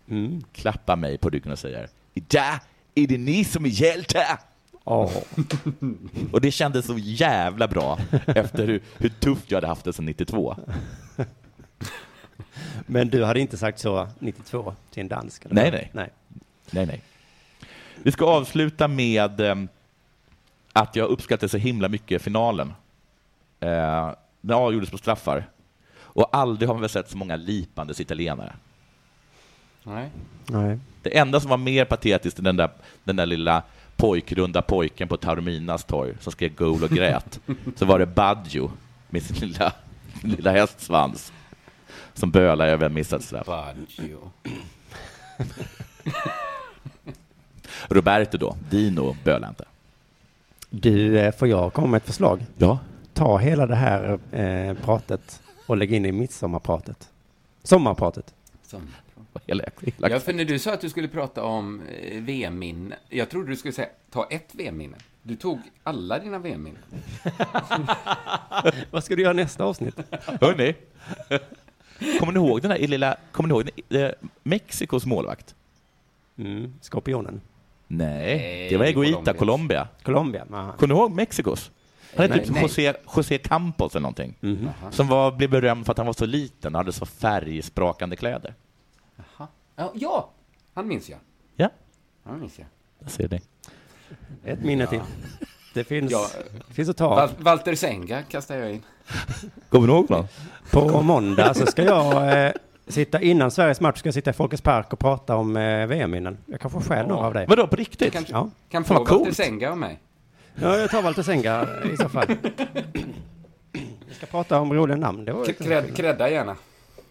[0.07, 0.43] Mm.
[0.53, 2.59] klappar mig på ryggen och säger Idag
[2.95, 4.39] är det ni som är hjältar!
[6.31, 10.05] och det kändes så jävla bra efter hur, hur tufft jag hade haft det sedan
[10.05, 10.55] 92.
[12.85, 15.45] Men du hade inte sagt så 92 till en dansk?
[15.45, 15.55] Eller?
[15.55, 15.89] Nej, nej.
[15.93, 16.09] nej.
[16.71, 17.01] Nej, nej.
[18.03, 19.55] Vi ska avsluta med eh,
[20.73, 22.73] att jag uppskattade så himla mycket finalen.
[23.59, 24.11] Eh,
[24.41, 25.49] den avgjordes på straffar.
[25.99, 28.53] Och aldrig har man väl sett så många lipandes italienare.
[29.83, 30.09] Nej.
[30.45, 30.79] Nej.
[31.01, 32.69] Det enda som var mer patetiskt än den där,
[33.03, 33.63] den där lilla
[33.95, 37.39] pojkrunda pojken på Taorminas torg som skrek goal och grät,
[37.75, 38.71] så var det Baggio
[39.09, 39.73] med sin lilla,
[40.21, 41.33] lilla hästsvans
[42.17, 43.45] som bölade över en missad straff.
[43.47, 44.31] Baggio.
[47.87, 49.65] Roberto då, Dino bölade inte.
[50.69, 52.45] Du, eh, får jag komma med ett förslag?
[52.57, 52.79] Ja.
[53.13, 57.09] Ta hela det här eh, pratet och lägg in i midsommarpratet.
[57.63, 58.33] Sommarpratet.
[58.63, 58.87] Som...
[59.97, 63.55] Ja, för när du sa att du skulle prata om eh, VM-minne, jag trodde du
[63.55, 64.97] skulle säga ta ett VM-minne.
[65.23, 66.81] Du tog alla dina VM-minnen.
[68.91, 69.95] Vad ska du göra nästa avsnitt?
[70.41, 70.75] Hörni,
[72.19, 74.11] kommer ni ihåg den här lilla, kommer ni ihåg den, eh,
[74.43, 75.55] Mexikos målvakt?
[76.37, 77.41] Mm, skorpionen.
[77.87, 79.87] Nej, det var Egoita, Colombia.
[80.03, 80.71] Colombia, aha.
[80.71, 81.71] Kommer ni ihåg Mexikos?
[82.15, 82.61] Han hette typ nej.
[82.61, 84.35] José, José Campos eller någonting.
[84.39, 84.69] Mhm.
[84.91, 88.53] Som var, blev berömd för att han var så liten och hade så färgsprakande kläder.
[89.15, 89.47] Jaha.
[89.75, 90.29] Ja, ja,
[90.73, 91.19] han minns jag.
[91.55, 91.69] Ja.
[92.23, 92.67] Han minns jag.
[92.99, 93.41] Där ser ni.
[94.43, 95.01] Ett minne till.
[95.77, 96.27] Det finns, Ja,
[96.67, 97.15] det finns att ta.
[97.15, 98.81] Val Walter Senga kastar jag in.
[99.69, 100.27] Kommer ni ihåg någon?
[100.71, 102.51] På måndag så ska jag eh,
[102.87, 106.37] sitta innan Sveriges match, ska jag sitta i Folkets Park och prata om eh, VM-minnen.
[106.45, 107.45] Jag kan få stjäl några av dig.
[107.49, 108.13] Vadå, på riktigt?
[108.13, 108.49] Kan, Ja.
[108.69, 109.35] kan få Walter coolt.
[109.37, 109.99] Senga av mig.
[110.55, 112.27] Ja, jag tar Walter Senga i så fall.
[114.07, 115.25] Vi ska prata om roliga namn.
[115.25, 116.55] Det var K- Cred, credda gärna.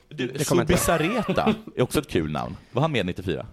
[0.09, 2.57] Du, Det Subisareta är också ett kul namn.
[2.73, 3.47] Var han med 94?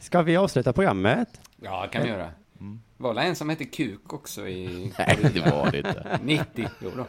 [0.00, 1.28] Ska vi avsluta programmet?
[1.62, 2.28] Ja, kan vi göra.
[2.96, 4.92] Var det en som hette Kuk också i...
[4.98, 6.20] Nej, det var det inte.
[6.24, 7.06] 90, jo då.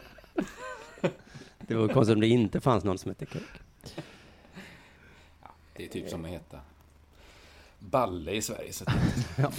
[1.58, 3.42] Det vore konstigt om det inte fanns någon som hette Kuk.
[5.76, 6.60] Det är typ som att heta
[7.78, 8.72] Balle i Sverige.
[8.72, 8.84] Så.
[9.36, 9.50] Ja.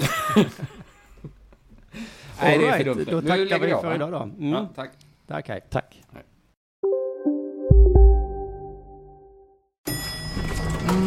[2.42, 3.06] Nej, det är för dumt.
[3.10, 4.18] Då tackar vi för idag då.
[4.18, 4.50] Mm.
[4.50, 4.92] Ja, tack.
[5.28, 5.62] Tack, hej.
[5.70, 6.04] Tack.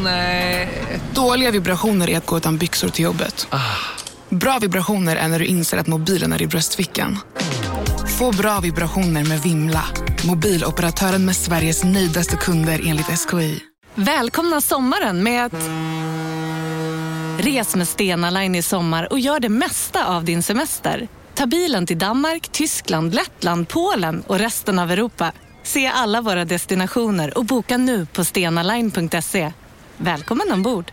[0.03, 0.69] Nej.
[1.15, 3.49] Dåliga vibrationer är att gå utan byxor till jobbet.
[4.31, 7.19] Bra vibrationer är när du inser att mobilen är i bröstfickan.
[8.19, 9.85] Få bra vibrationer med Vimla.
[10.27, 13.61] Mobiloperatören med Sveriges nöjdaste kunder enligt SKI.
[13.95, 15.55] Välkomna sommaren med att...
[17.45, 21.09] Res med Stena Line i sommar och gör det mesta av din semester.
[21.35, 25.33] Ta bilen till Danmark, Tyskland, Lettland, Polen och resten av Europa.
[25.63, 29.53] Se alla våra destinationer och boka nu på stenaline.se.
[29.97, 30.93] Välkommen ombord!